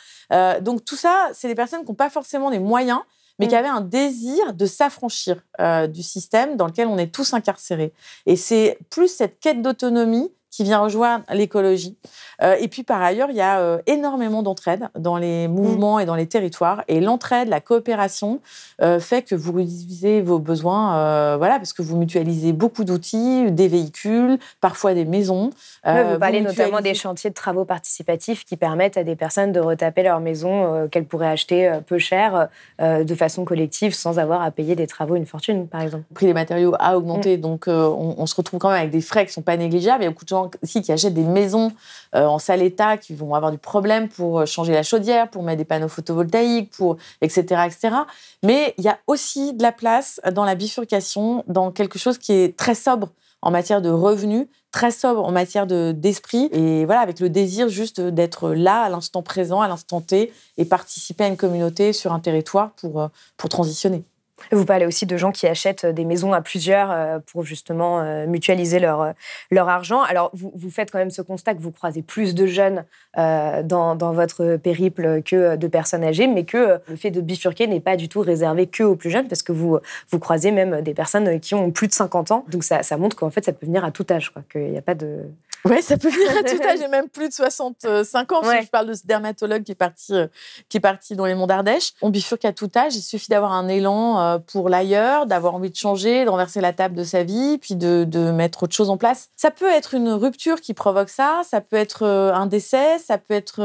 [0.61, 3.01] donc tout ça, c'est des personnes qui n'ont pas forcément les moyens
[3.39, 3.57] mais qui mm.
[3.57, 7.93] avait un désir de s'affranchir euh, du système dans lequel on est tous incarcérés.
[8.25, 11.95] Et c'est plus cette quête d'autonomie qui vient rejoindre l'écologie.
[12.41, 16.05] Euh, et puis par ailleurs, il y a euh, énormément d'entraide dans les mouvements et
[16.05, 16.83] dans les territoires.
[16.87, 18.41] Et l'entraide, la coopération
[18.81, 23.67] euh, fait que vous réduisez vos besoins, voilà, parce que vous mutualisez beaucoup d'outils, des
[23.67, 25.51] véhicules, parfois des maisons.
[25.85, 30.03] vous parlez notamment des chantiers de travaux participatifs qui permettent à des personnes de retaper
[30.03, 34.87] leur maison qu'elles pourraient acheter peu cher de façon collective sans avoir à payer des
[34.87, 36.03] travaux une fortune, par exemple.
[36.09, 37.41] Le prix des matériaux a augmenté, mm.
[37.41, 40.03] donc on, on, se retrouve quand même avec des frais qui ne sont pas négligeables.
[40.03, 41.71] Il y a beaucoup de gens qui achètent des maisons
[42.15, 45.43] euh, en sale état, qui vont avoir du problème pour euh, changer la chaudière, pour
[45.43, 47.63] mettre des panneaux photovoltaïques, pour etc.
[47.65, 47.95] etc.
[48.43, 52.33] Mais il y a aussi de la place dans la bifurcation, dans quelque chose qui
[52.33, 53.09] est très sobre
[53.41, 57.99] en matière de revenus, très sobre en matière d'esprit, et voilà, avec le désir juste
[57.99, 62.19] d'être là, à l'instant présent, à l'instant T, et participer à une communauté sur un
[62.19, 64.03] territoire pour, euh, pour transitionner.
[64.51, 68.25] Vous parlez aussi de gens qui achètent des maisons à plusieurs euh, pour justement euh,
[68.27, 69.11] mutualiser leur, euh,
[69.49, 70.01] leur argent.
[70.01, 72.85] Alors, vous, vous faites quand même ce constat que vous croisez plus de jeunes
[73.17, 77.81] dans, dans, votre périple que de personnes âgées, mais que le fait de bifurquer n'est
[77.81, 80.93] pas du tout réservé que aux plus jeunes, parce que vous, vous croisez même des
[80.93, 82.45] personnes qui ont plus de 50 ans.
[82.47, 84.81] Donc, ça, ça montre qu'en fait, ça peut venir à tout âge, qu'il n'y a
[84.81, 85.25] pas de...
[85.65, 88.41] Oui, ça peut venir à tout âge, j'ai même plus de 65 ans.
[88.43, 90.27] je parle de ce dermatologue qui est parti, euh,
[90.69, 91.93] qui est parti dans les monts d'Ardèche.
[92.01, 92.95] On bifurque à tout âge.
[92.95, 96.73] Il suffit d'avoir un élan euh, pour l'ailleurs, d'avoir envie de changer, de renverser la
[96.73, 99.29] table de sa vie, puis de, de, mettre autre chose en place.
[99.35, 101.41] Ça peut être une rupture qui provoque ça.
[101.47, 102.97] Ça peut être euh, un décès.
[102.99, 103.61] Ça peut être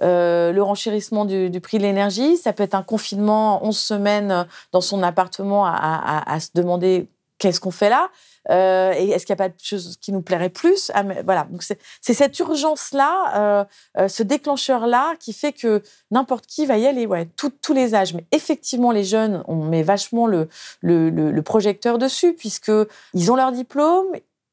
[0.00, 2.36] le renchérissement du, du, prix de l'énergie.
[2.36, 7.08] Ça peut être un confinement 11 semaines dans son appartement à, à, à se demander
[7.38, 8.10] qu'est-ce qu'on fait là
[8.50, 10.90] euh, et est-ce qu'il n'y a pas de choses qui nous plairait plus?
[10.94, 13.64] Ah, Voilà, donc c'est cette urgence-là, euh,
[13.98, 18.14] euh, ce déclencheur-là, qui fait que n'importe qui va y aller, ouais, tous les âges.
[18.14, 20.48] Mais effectivement, les jeunes, on met vachement le,
[20.80, 24.06] le, le, projecteur dessus, puisqu'ils ont leur diplôme,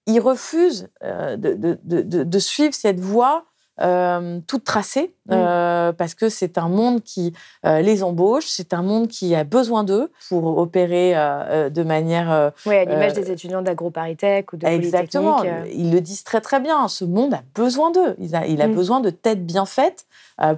[0.08, 3.45] ils refusent de, de, de, de, suivre cette voie
[3.81, 7.33] euh, toutes tracées, euh, parce que c'est un monde qui
[7.65, 12.53] euh, les embauche, c'est un monde qui a besoin d'eux pour opérer de manière...
[12.65, 16.88] oui, à l'image des étudiants d'AgroParisTech ou de Exactement, ils le disent très très bien,
[16.88, 18.75] ce monde a besoin d'eux, il a, il a mm.
[18.75, 20.05] besoin de têtes bien faites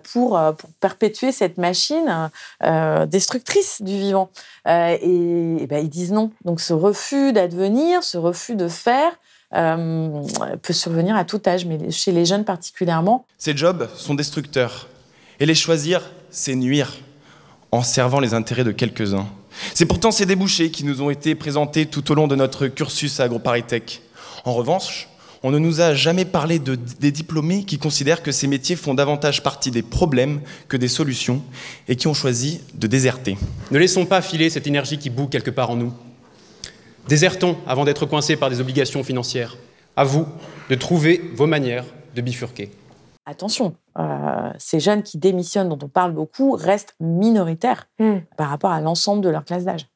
[0.03, 2.29] pour, pour perpétuer cette machine
[3.07, 4.29] destructrice du vivant.
[4.67, 6.29] et, et ben, ils disent non.
[6.45, 9.17] Donc ce refus d'advenir, ce refus de faire,
[9.55, 10.21] euh,
[10.61, 13.25] peut survenir à tout âge, mais chez les jeunes particulièrement.
[13.37, 14.87] Ces jobs sont destructeurs.
[15.39, 16.93] Et les choisir, c'est nuire,
[17.71, 19.27] en servant les intérêts de quelques-uns.
[19.73, 23.19] C'est pourtant ces débouchés qui nous ont été présentés tout au long de notre cursus
[23.19, 24.01] à AgroParisTech.
[24.45, 25.07] En revanche,
[25.43, 28.93] on ne nous a jamais parlé de, des diplômés qui considèrent que ces métiers font
[28.93, 31.41] davantage partie des problèmes que des solutions
[31.87, 33.37] et qui ont choisi de déserter.
[33.71, 35.93] Ne laissons pas filer cette énergie qui bout quelque part en nous.
[37.07, 39.55] Désertons avant d'être coincés par des obligations financières.
[39.95, 40.25] À vous
[40.69, 42.69] de trouver vos manières de bifurquer.
[43.25, 48.17] Attention, euh, ces jeunes qui démissionnent, dont on parle beaucoup, restent minoritaires hmm.
[48.37, 49.87] par rapport à l'ensemble de leur classe d'âge.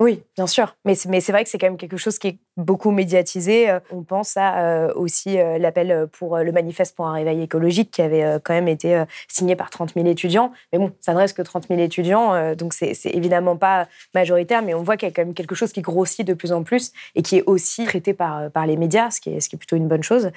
[0.00, 0.76] Oui, bien sûr.
[0.86, 3.68] Mais c'est vrai que c'est quand même quelque chose qui est beaucoup médiatisé.
[3.68, 7.90] Euh, on pense à euh, aussi euh, l'appel pour le manifeste pour un réveil écologique
[7.90, 10.52] qui avait quand même été signé par 30 000 étudiants.
[10.72, 14.72] Mais bon, ça ne reste que 30 000 étudiants, donc c'est évidemment pas majoritaire, mais
[14.72, 16.92] on voit qu'il y a quand même quelque chose qui grossit de plus en plus
[17.14, 20.30] et qui est aussi traité par, les médias, ce qui est plutôt une bonne chose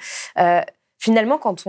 [1.04, 1.66] finalement, quand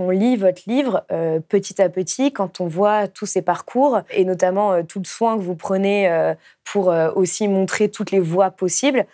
[0.00, 4.24] on, lit votre livre, euh, petit à petit, quand on voit tous ces parcours, et
[4.24, 6.32] notamment euh, tout le soin que vous prenez euh,
[6.64, 9.04] pour aussi montrer toutes les voies possibles,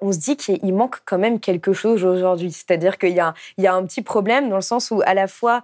[0.00, 2.52] on se dit qu'il manque quand même quelque chose aujourd'hui.
[2.52, 5.62] C'est-à-dire qu'il y, y a, un petit problème dans le sens où à la fois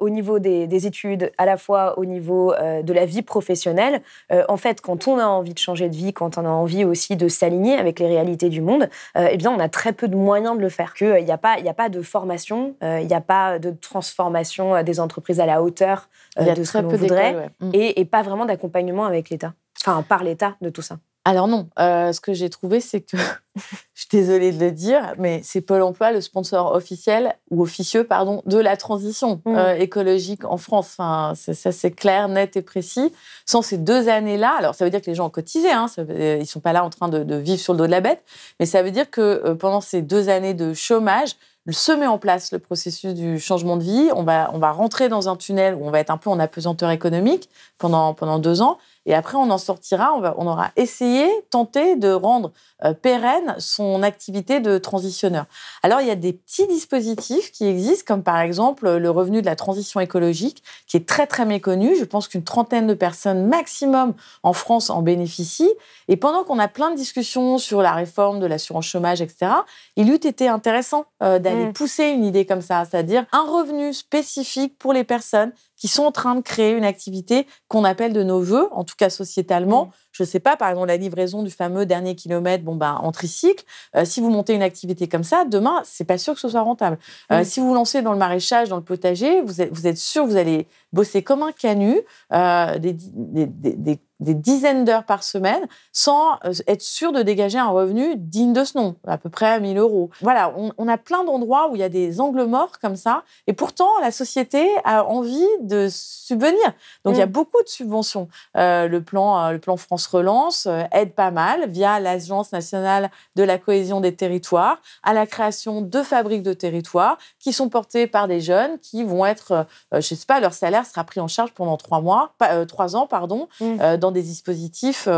[0.00, 4.02] au niveau des, études, à la fois au niveau de la vie professionnelle,
[4.48, 7.16] en fait, quand on a envie de changer de vie, quand on a envie aussi
[7.16, 10.56] de s'aligner avec les réalités du monde, eh bien, on a très peu de moyens
[10.56, 10.92] de le faire.
[10.92, 15.00] Qu'il n'y a, pas, a pas de formation, il n'y a pas de transformation des
[15.00, 17.70] entreprises à la hauteur de ce que l'on voudrait, mm.
[17.72, 21.70] et, et pas vraiment d'accompagnement avec l'État enfin par l'État de tout ça alors non,
[21.78, 23.16] euh, ce que j'ai trouvé, c'est que,
[23.56, 23.62] je
[23.94, 28.42] suis désolée de le dire, mais c'est Pôle Emploi le sponsor officiel ou officieux, pardon,
[28.44, 29.56] de la transition mmh.
[29.56, 30.96] euh, écologique en France.
[30.98, 33.10] Enfin, ça c'est clair, net et précis.
[33.46, 36.36] Sans ces deux années-là, alors ça veut dire que les gens ont cotisé, hein, euh,
[36.40, 38.22] ils sont pas là en train de, vivre sur le dos de la bête,
[38.60, 41.36] mais ça veut dire que pendant ces deux années de chômage,
[41.72, 44.10] se met en place le processus du changement de vie.
[44.14, 46.38] On va, on va rentrer dans un tunnel où on va être un peu en
[46.38, 48.76] apesanteur économique pendant, pendant deux ans.
[49.06, 52.52] Et après, on en sortira, on, aura essayé, tenté de rendre
[52.84, 55.44] euh, pérenne son activité de transitionneur.
[55.82, 59.46] Alors, il y a des petits dispositifs qui existent, comme par exemple le revenu de
[59.46, 61.96] la transition écologique, qui est très, très méconnu.
[61.96, 65.72] Je pense qu'une trentaine de personnes maximum en France en bénéficient.
[66.08, 69.52] Et pendant qu'on a plein de discussions sur la réforme de l'assurance chômage, etc.,
[69.96, 71.72] il eût été intéressant euh, d'aller mmh.
[71.72, 75.52] pousser une idée comme ça, c'est-à-dire un revenu spécifique pour les personnes
[75.84, 78.94] qui sont en train de créer une activité qu'on appelle de nos voeux, en tout
[78.96, 79.84] cas sociétalement.
[79.84, 79.90] Mmh.
[80.12, 83.12] Je ne sais pas, par exemple, la livraison du fameux dernier kilomètre bon, ben, en
[83.12, 83.66] tricycle.
[83.94, 86.62] Euh, si vous montez une activité comme ça, demain, c'est pas sûr que ce soit
[86.62, 86.96] rentable.
[87.30, 87.44] Euh, mmh.
[87.44, 90.24] si vous vous lancez dans le maraîchage, dans le potager, vous êtes, vous êtes sûr
[90.24, 92.02] que vous allez bosser comme un canut,
[92.32, 97.68] euh, des, des, des, des, dizaines d'heures par semaine, sans être sûr de dégager un
[97.68, 100.08] revenu digne de ce nom, à peu près 1000 euros.
[100.22, 103.24] Voilà, on, on a plein d'endroits où il y a des angles morts comme ça,
[103.46, 106.72] et pourtant, la société a envie de subvenir.
[107.04, 107.30] Donc, il y a mmh.
[107.30, 108.28] beaucoup de subventions.
[108.54, 113.58] le, plan, le plan France Relance euh, aide pas mal via l'Agence nationale de la
[113.58, 118.40] cohésion des territoires à la création de fabriques de territoires qui sont portées par des
[118.40, 121.76] jeunes qui vont être, euh, je sais pas, leur salaire sera pris en charge pendant
[121.76, 123.96] trois mois, euh, trois ans, pardon, mmh.
[123.96, 125.08] dans des dispositifs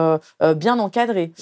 [0.56, 1.32] bien encadrés.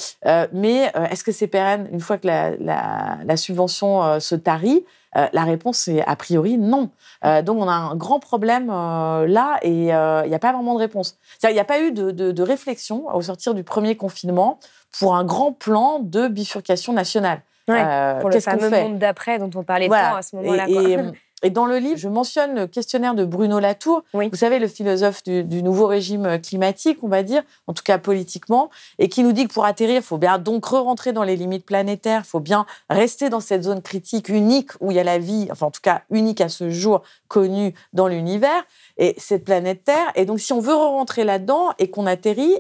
[0.53, 4.85] mais est-ce que c'est pérenne une fois que la subvention se tarit?
[5.17, 6.91] Euh, la réponse est a priori non.
[7.25, 10.75] Euh, donc on a un grand problème euh, là et il n'y a pas vraiment
[10.75, 11.19] de réponse.
[11.43, 14.59] Il n'y a pas eu de, réflexion au sortir du premier confinement
[14.99, 17.41] pour un grand plan de bifurcation nationale.
[17.67, 20.69] pour le fameux monde d'après dont on parlait tant à ce moment-là.
[20.69, 20.97] Et
[21.50, 25.62] dans le livre, je mentionne le questionnaire de Bruno Latour, vous savez, le philosophe du,
[25.62, 29.52] nouveau régime climatique, on va dire, en tout cas politiquement, et qui nous dit que
[29.52, 33.28] pour atterrir, il faut bien donc re-rentrer dans les limites planétaires, il faut bien rester
[33.28, 36.02] dans cette zone critique unique où il y a la vie, enfin en tout cas
[36.11, 38.64] unique à ce jour, connue dans l'univers,
[38.96, 40.12] et cette planète Terre.
[40.14, 42.59] Et donc si on veut re-rentrer là-dedans et qu'on atterrit,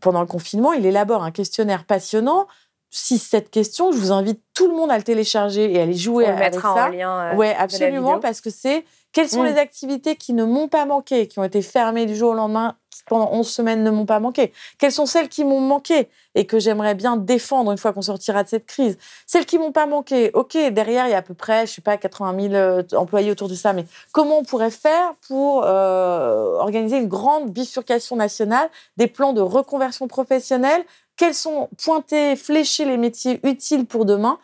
[0.00, 2.46] pendant le confinement, il élabore un questionnaire passionnant
[2.90, 5.94] si cette question, je vous invite tout le monde à le télécharger et à aller
[5.94, 6.86] jouer On avec ça.
[6.86, 9.46] En lien, euh, ouais, absolument, parce que c'est quelles sont mm.
[9.46, 12.76] les activités qui ne m'ont pas manqué, qui ont été fermées du jour au lendemain,
[12.90, 14.52] qui pendant 11 semaines ne m'ont pas manqué?
[14.78, 18.42] Quelles sont celles qui m'ont manqué et que j'aimerais bien défendre une fois qu'on sortira
[18.42, 18.98] de cette crise?
[19.26, 21.80] Celles qui m'ont pas manqué, ok, derrière, il y a à peu près, je sais
[21.80, 26.58] pas, 80 000 euh, employés autour de ça, mais comment on pourrait faire pour euh,
[26.58, 28.68] organiser une grande bifurcation nationale,
[28.98, 30.84] des plans de reconversion professionnelle
[31.16, 34.38] quels sont pointés, fléchés les métiers utiles pour demain,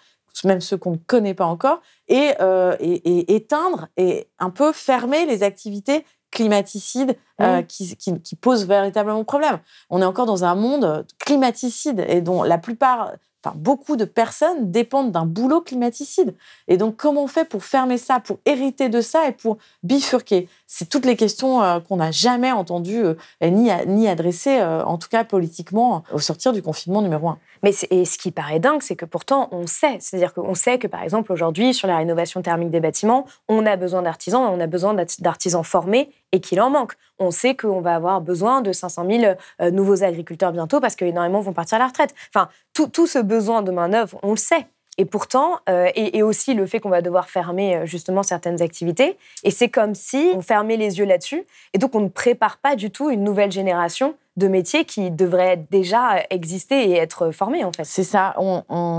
[0.44, 5.42] même ceux qu'on ne connaît pas encore, et, euh, éteindre et un peu fermer les
[5.42, 7.66] activités climaticides euh, mmh.
[7.66, 9.58] qui, qui, posent véritablement problème.
[9.90, 13.12] On est encore dans un monde climaticide et dont la plupart
[13.50, 16.34] beaucoup de personnes dépendent d'un boulot climaticide.
[16.68, 20.48] Et donc, comment on fait pour fermer ça, pour hériter de ça et pour bifurquer?
[20.66, 24.96] C'est toutes les questions euh, qu'on n'a jamais entendues euh, ni, ni adressées, euh, en
[24.96, 27.38] tout cas politiquement, au sortir du confinement numéro un.
[27.62, 29.96] Mais et ce qui paraît dingue, c'est que pourtant, on sait.
[30.00, 33.76] C'est-à-dire qu'on sait que, par exemple, aujourd'hui, sur la rénovation thermique des bâtiments, on a
[33.76, 36.94] besoin d'artisans, on a besoin d'artisans formés et qu'il en manque.
[37.18, 41.40] On sait qu'on va avoir besoin de 500 000 euh, nouveaux agriculteurs bientôt parce qu'énormément
[41.40, 42.14] vont partir à la retraite.
[42.34, 44.66] Enfin, tout, ce besoin de main-d'œuvre, on le sait.
[44.98, 49.16] Et pourtant, euh, et, aussi le fait qu'on va devoir fermer euh, justement certaines activités.
[49.42, 51.44] Et c'est comme si on fermait les yeux là-dessus.
[51.72, 55.66] Et donc, on ne prépare pas du tout une nouvelle génération de métiers qui devraient
[55.70, 57.84] déjà exister et être formés, en fait.
[57.84, 58.34] C'est ça.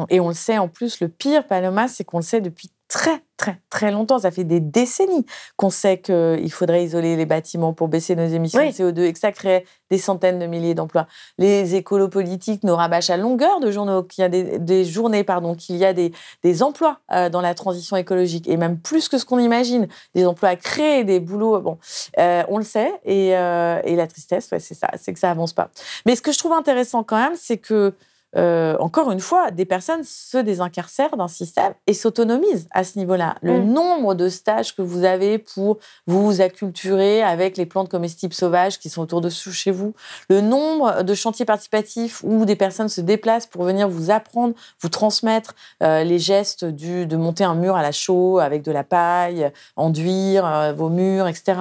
[0.10, 3.24] et on le sait en plus, le pire, Paloma, c'est qu'on le sait depuis très,
[3.38, 4.19] très, très longtemps.
[4.19, 5.26] Ça fait des décennies
[5.58, 9.19] qu'on sait qu'il faudrait isoler les bâtiments pour baisser nos émissions de CO2 et que
[9.19, 11.08] ça crée des centaines de milliers d'emplois.
[11.38, 15.56] Les écolos politiques nous rabâchent à longueur de journaux qu'il y a des, journées, pardon,
[15.56, 16.12] qu'il y a des,
[16.43, 20.26] des emplois euh, dans la transition écologique et même plus que ce qu'on imagine, des
[20.26, 21.60] emplois à créer, des boulots.
[21.62, 21.78] Bon,
[22.20, 25.32] euh, on le sait et, euh, et la tristesse, ouais, c'est ça, c'est que ça
[25.32, 25.70] avance pas.
[26.05, 27.93] Mais ce que je trouve intéressant quand même, c'est que
[28.36, 33.36] euh, encore une fois, des personnes se désincarcèrent d'un système et s'autonomisent à ce niveau-là.
[33.42, 33.74] Le Mm.
[33.74, 35.78] nombre de stages que vous avez pour
[36.08, 39.94] vous acculturer avec les plantes comestibles sauvages qui sont autour de chez vous,
[40.30, 44.90] le nombre de chantiers participatifs où des personnes se déplacent pour venir vous apprendre, vous
[44.90, 45.54] transmettre
[45.84, 49.52] euh, les gestes du, de monter un mur à la chaux avec de la paille,
[49.76, 51.54] enduire euh, vos murs, etc.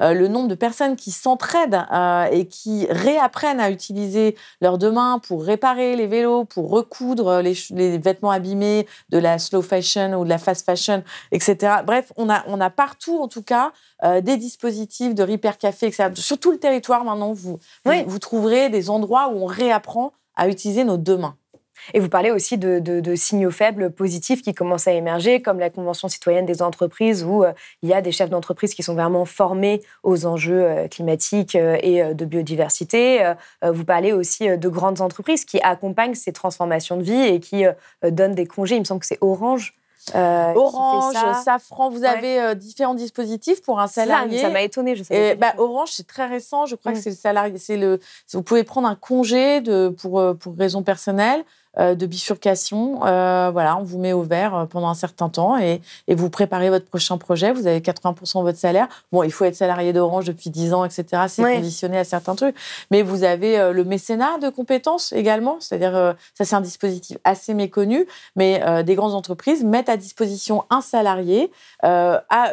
[0.00, 1.86] Le nombre de personnes qui s'entraident
[2.32, 6.17] et qui réapprennent à utiliser leurs deux mains pour réparer les vélos,
[6.48, 11.02] pour recoudre les, vêtements abîmés de la slow fashion ou de la fast fashion,
[11.32, 11.82] etc.
[11.84, 13.72] Bref, on a, on a partout, en tout cas,
[14.04, 16.10] euh, des dispositifs de repair café, etc.
[16.14, 20.84] Sur tout le territoire, maintenant, vous, vous trouverez des endroits où on réapprend à utiliser
[20.84, 21.36] nos deux mains.
[21.94, 25.58] Et vous parlez aussi de, de- de signaux faibles positifs qui commencent à émerger, comme
[25.58, 27.52] la Convention citoyenne des entreprises, où euh,
[27.82, 31.76] il y a des chefs d'entreprise qui sont vraiment formés aux enjeux euh, climatiques euh,
[31.82, 33.32] et de biodiversité.
[33.62, 37.64] Vous parlez aussi de grandes entreprises qui accompagnent ces transformations de vie et qui
[38.02, 38.76] donnent des congés.
[38.76, 39.74] Il me semble que c'est Orange.
[40.14, 41.34] Orange, ça.
[41.44, 42.06] Safran, vous Ouais.
[42.06, 44.38] avez différents dispositifs pour un salarié.
[44.40, 44.96] ça m'a étonné.
[44.96, 45.54] Je pas bah.
[45.58, 46.66] Orange, c'est très récent.
[46.66, 46.94] Je crois Mm.
[46.94, 47.58] que c'est le salarié.
[47.58, 48.00] C'est le.
[48.32, 51.44] Vous pouvez prendre un congé de pour pour raison personnelle.
[51.78, 55.58] Euh, de bifurcation, euh, voilà, on vous met au vert euh, pendant un certain temps
[55.58, 57.52] et, et vous préparez votre prochain projet.
[57.52, 58.88] Vous avez 80% de votre salaire.
[59.12, 61.24] Bon, il faut être salarié d'Orange depuis 10 ans, etc.
[61.28, 62.56] C'est conditionné à certains trucs.
[62.90, 65.58] Mais vous avez le mécénat de compétences également.
[65.60, 68.06] C'est-à-dire, ça, c'est un dispositif assez méconnu,
[68.36, 71.50] mais euh, des grandes entreprises mettent à disposition un salarié
[71.84, 72.52] euh, à,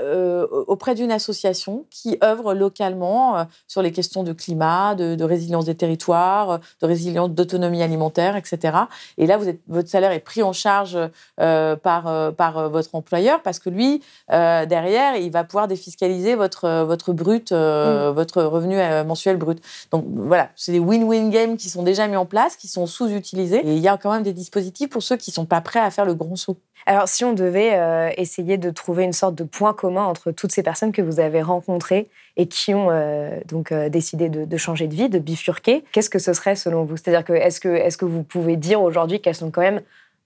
[0.68, 5.76] auprès d'une association qui œuvre localement sur les questions de climat, de, de résilience des
[5.76, 8.78] territoires, de résilience d'autonomie alimentaire, etc.
[9.18, 10.98] Et là, vous êtes, votre salaire est pris en charge
[11.40, 16.36] euh, par, euh, par euh, votre employeur parce que lui, derrière, il va pouvoir défiscaliser
[16.36, 18.76] votre, votre brut, euh, votre revenu
[19.06, 19.62] mensuel brut.
[19.92, 23.66] Donc voilà, c'est des win-win games qui sont déjà mis en place, qui sont sous-utilisés.
[23.66, 25.92] Et il y a quand même des dispositifs pour ceux qui sont pas prêts à
[25.92, 26.58] faire le grand saut.
[26.86, 30.52] Alors, si on devait euh, essayer de trouver une sorte de point commun entre toutes
[30.52, 32.08] ces personnes que vous avez rencontrées
[32.38, 36.20] et qui ont euh, donc euh, décidé de, changer de vie, de bifurquer, qu'est-ce que
[36.20, 36.96] ce serait selon vous?
[36.96, 39.82] C'est-à-dire que est-ce que est-ce que vous pouvez dire aujourd'hui qu'elles sont quand même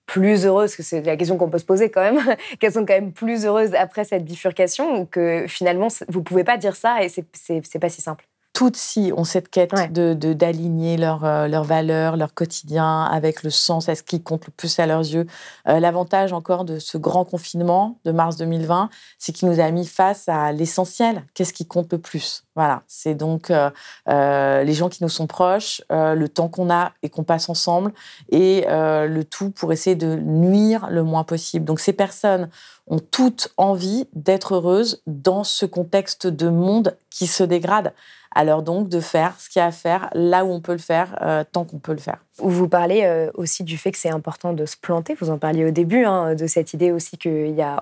[0.06, 2.20] plus heureuses, que c'est la question qu'on peut se poser quand même,
[2.60, 6.58] qu'elles sont quand même plus heureuses après cette bifurcation ou que finalement vous pouvez pas
[6.58, 8.26] dire ça et c'est pas si simple?
[8.60, 9.88] Toutes si ont cette quête Ouais.
[9.88, 14.48] de d'aligner leurs euh, leurs valeurs, leur quotidien avec le sens, à ce qui compte
[14.48, 15.26] le plus à leurs yeux?
[15.70, 19.86] Euh, L'avantage encore de ce grand confinement de mars 2020, c'est qu'il nous a mis
[19.86, 21.24] face à l'essentiel.
[21.34, 22.44] Qu'est-ce qui compte le plus?
[22.54, 23.70] Voilà, c'est donc euh,
[24.10, 27.94] euh, les gens qui nous sont proches, le temps qu'on a et qu'on passe ensemble,
[28.30, 31.64] et le tout pour essayer de nuire le moins possible.
[31.64, 32.50] Donc ces personnes
[32.88, 37.94] ont toutes envie d'être heureuses dans ce contexte de monde qui se dégrade.
[38.36, 40.78] Alors donc de faire ce qu'il y a à faire là où on peut le
[40.78, 42.18] faire, euh, tant qu'on peut le faire.
[42.42, 45.14] Vous parlez euh, aussi du fait que c'est important de se planter.
[45.20, 47.30] Vous en parliez au début, hein, de cette idée aussi qu'on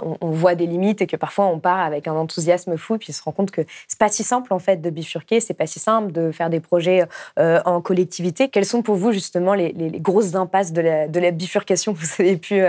[0.01, 3.09] on, on voit des limites et que parfois on part avec un enthousiasme fou, puis
[3.11, 5.67] on se rend compte que c'est pas si simple en fait de bifurquer, c'est pas
[5.67, 7.05] si simple de faire des projets
[7.37, 8.47] euh, en collectivité.
[8.49, 11.93] Quelles sont pour vous justement les, les- les grosses impasses de la, de la bifurcation
[11.93, 12.61] que vous avez pu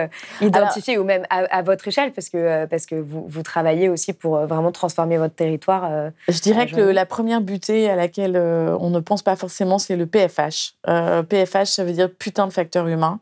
[0.42, 4.12] identifier ou même à, à votre échelle, parce que, parce que vous, vous travaillez aussi
[4.12, 6.10] pour vraiment transformer votre territoire.
[6.28, 9.96] Je dirais que le- la première à laquelle euh, on ne pense pas forcément, c'est
[9.96, 10.74] le PFH.
[10.88, 13.20] Euh, PFH, ça veut dire putain de facteur humain.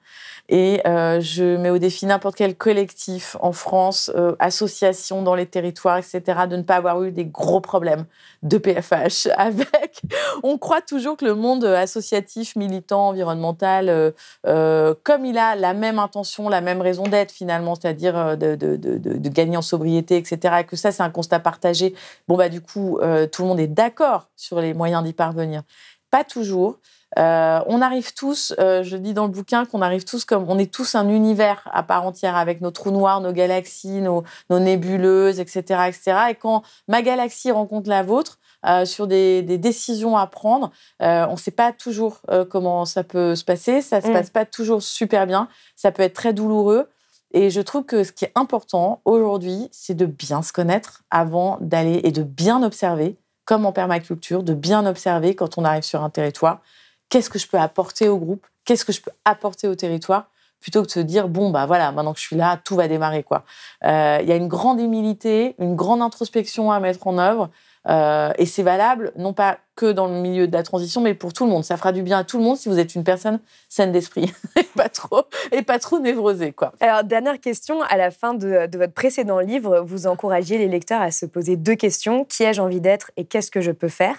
[0.48, 5.98] Et euh, je mets au défi n'importe quel collectif en France, association dans les territoires,
[5.98, 8.04] etc., de ne pas avoir eu des gros problèmes
[8.44, 10.02] de PFH avec.
[10.44, 14.12] On croit toujours que le monde associatif, militant, environnemental,
[14.44, 19.62] comme il a la même intention, la même raison d'être finalement, c'est-à-dire de, gagner en
[19.62, 21.92] sobriété, etc., et que ça, c'est un constat partagé,
[22.28, 23.00] bon, bah, du coup,
[23.32, 25.62] tout le monde est d'accord sur les moyens d'y parvenir.
[26.10, 26.78] Pas toujours.
[27.18, 30.58] Euh, on arrive tous, euh, je dis dans le bouquin qu'on arrive tous comme on
[30.58, 34.58] est tous un univers à part entière avec nos trous noirs, nos galaxies, nos, nos
[34.58, 36.16] nébuleuses, etc., etc.
[36.30, 40.70] Et quand ma galaxie rencontre la vôtre euh, sur des, des décisions à prendre,
[41.00, 42.20] on ne sait pas toujours
[42.50, 44.12] comment ça peut se passer, ça se Mm.
[44.12, 46.88] passe pas toujours super bien, ça peut être très douloureux.
[47.32, 51.58] Et je trouve que ce qui est important aujourd'hui, c'est de bien se connaître avant
[51.60, 53.16] d'aller et de bien observer,
[53.46, 56.60] comme en permaculture, de bien observer quand on arrive sur un territoire,
[57.08, 60.26] qu'est-ce que je peux apporter au groupe, qu'est-ce que je peux apporter au territoire,
[60.60, 62.88] plutôt que de se dire bon bah voilà maintenant que je suis là tout va
[62.88, 63.44] démarrer quoi.
[63.84, 67.50] Euh, Il y a une grande humilité, une grande introspection à mettre en œuvre
[67.88, 71.32] euh, et c'est valable non pas que dans le milieu de la transition, mais pour
[71.32, 71.64] tout le monde.
[71.64, 74.32] Ça fera du bien à tout le monde si vous êtes une personne saine d'esprit
[74.58, 75.22] et pas trop
[75.52, 76.72] et pas trop névrosée, quoi.
[76.80, 81.02] Alors dernière question, à la fin de, de votre précédent livre, vous encouragiez les lecteurs
[81.02, 84.16] à se poser deux questions qui ai-je envie d'être et qu'est-ce que je peux faire?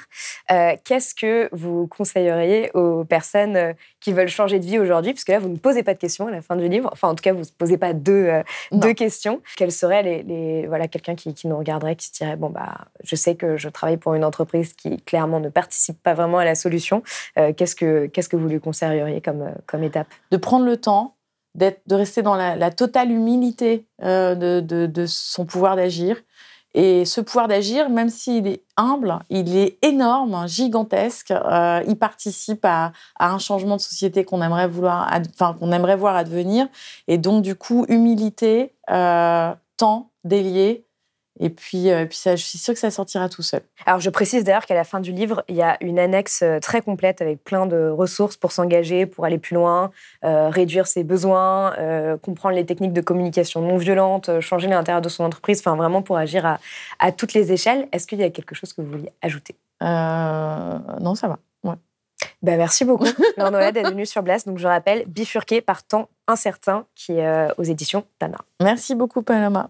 [0.52, 5.14] Euh, Qu'est-ce que vous conseilleriez aux personnes euh, qui veulent changer de vie aujourd'hui?
[5.14, 6.90] Parce que là, vous ne posez pas de questions à la fin du livre.
[6.94, 9.42] Enfin, en tout cas, vous ne posez pas deux, euh, deux questions.
[9.58, 12.78] Quelles seraient les, les- voilà quelqu'un qui, qui nous regarderait, qui se dirait bon bah,
[13.04, 16.46] je sais que je travaille pour une entreprise qui clairement ne participe pas vraiment à
[16.46, 17.04] la solution.
[17.38, 20.08] Euh, qu'est-ce que qu'est-ce que vous lui conseilleriez comme euh, comme étape?
[20.32, 21.16] De prendre le temps,
[21.56, 26.18] de rester dans la, totale humilité euh, de, de- son pouvoir d'agir.
[26.74, 31.34] Et ce pouvoir d'agir, même s'il est humble, il est énorme, gigantesque.
[31.88, 36.68] il participe à, un changement de société qu'on aimerait vouloir, enfin qu'on aimerait voir advenir.
[37.08, 40.87] Et donc du coup, humilité, temps délié.
[41.40, 43.62] Et puis, euh, puis ça, je suis sûre que ça sortira tout seul.
[43.86, 46.60] Alors, je précise d'ailleurs qu'à la fin du livre, il y a une annexe euh,
[46.60, 49.92] très complète avec plein de ressources pour s'engager, pour aller plus loin,
[50.24, 55.10] euh, réduire ses besoins, euh, comprendre les techniques de communication non violente, changer l'intérieur de
[55.10, 56.60] son entreprise, enfin vraiment pour agir à,
[57.00, 57.88] à toutes les échelles.
[57.92, 59.56] Est-ce qu'il y a quelque chose que vous vouliez ajouter?
[59.84, 61.40] Euh, non, ça va.
[61.64, 61.76] Ouais.
[62.42, 63.06] ben, Merci beaucoup,
[63.38, 64.48] Laure Noël, d'être venue sur Blast.
[64.48, 68.38] Donc, je rappelle, Bifurqué par temps incertain, qui est euh, aux éditions Tana.
[68.62, 69.70] Merci beaucoup, Paloma.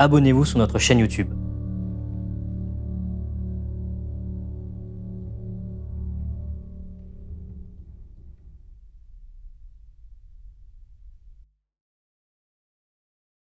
[0.00, 1.28] abonnez-vous sur notre chaîne YouTube.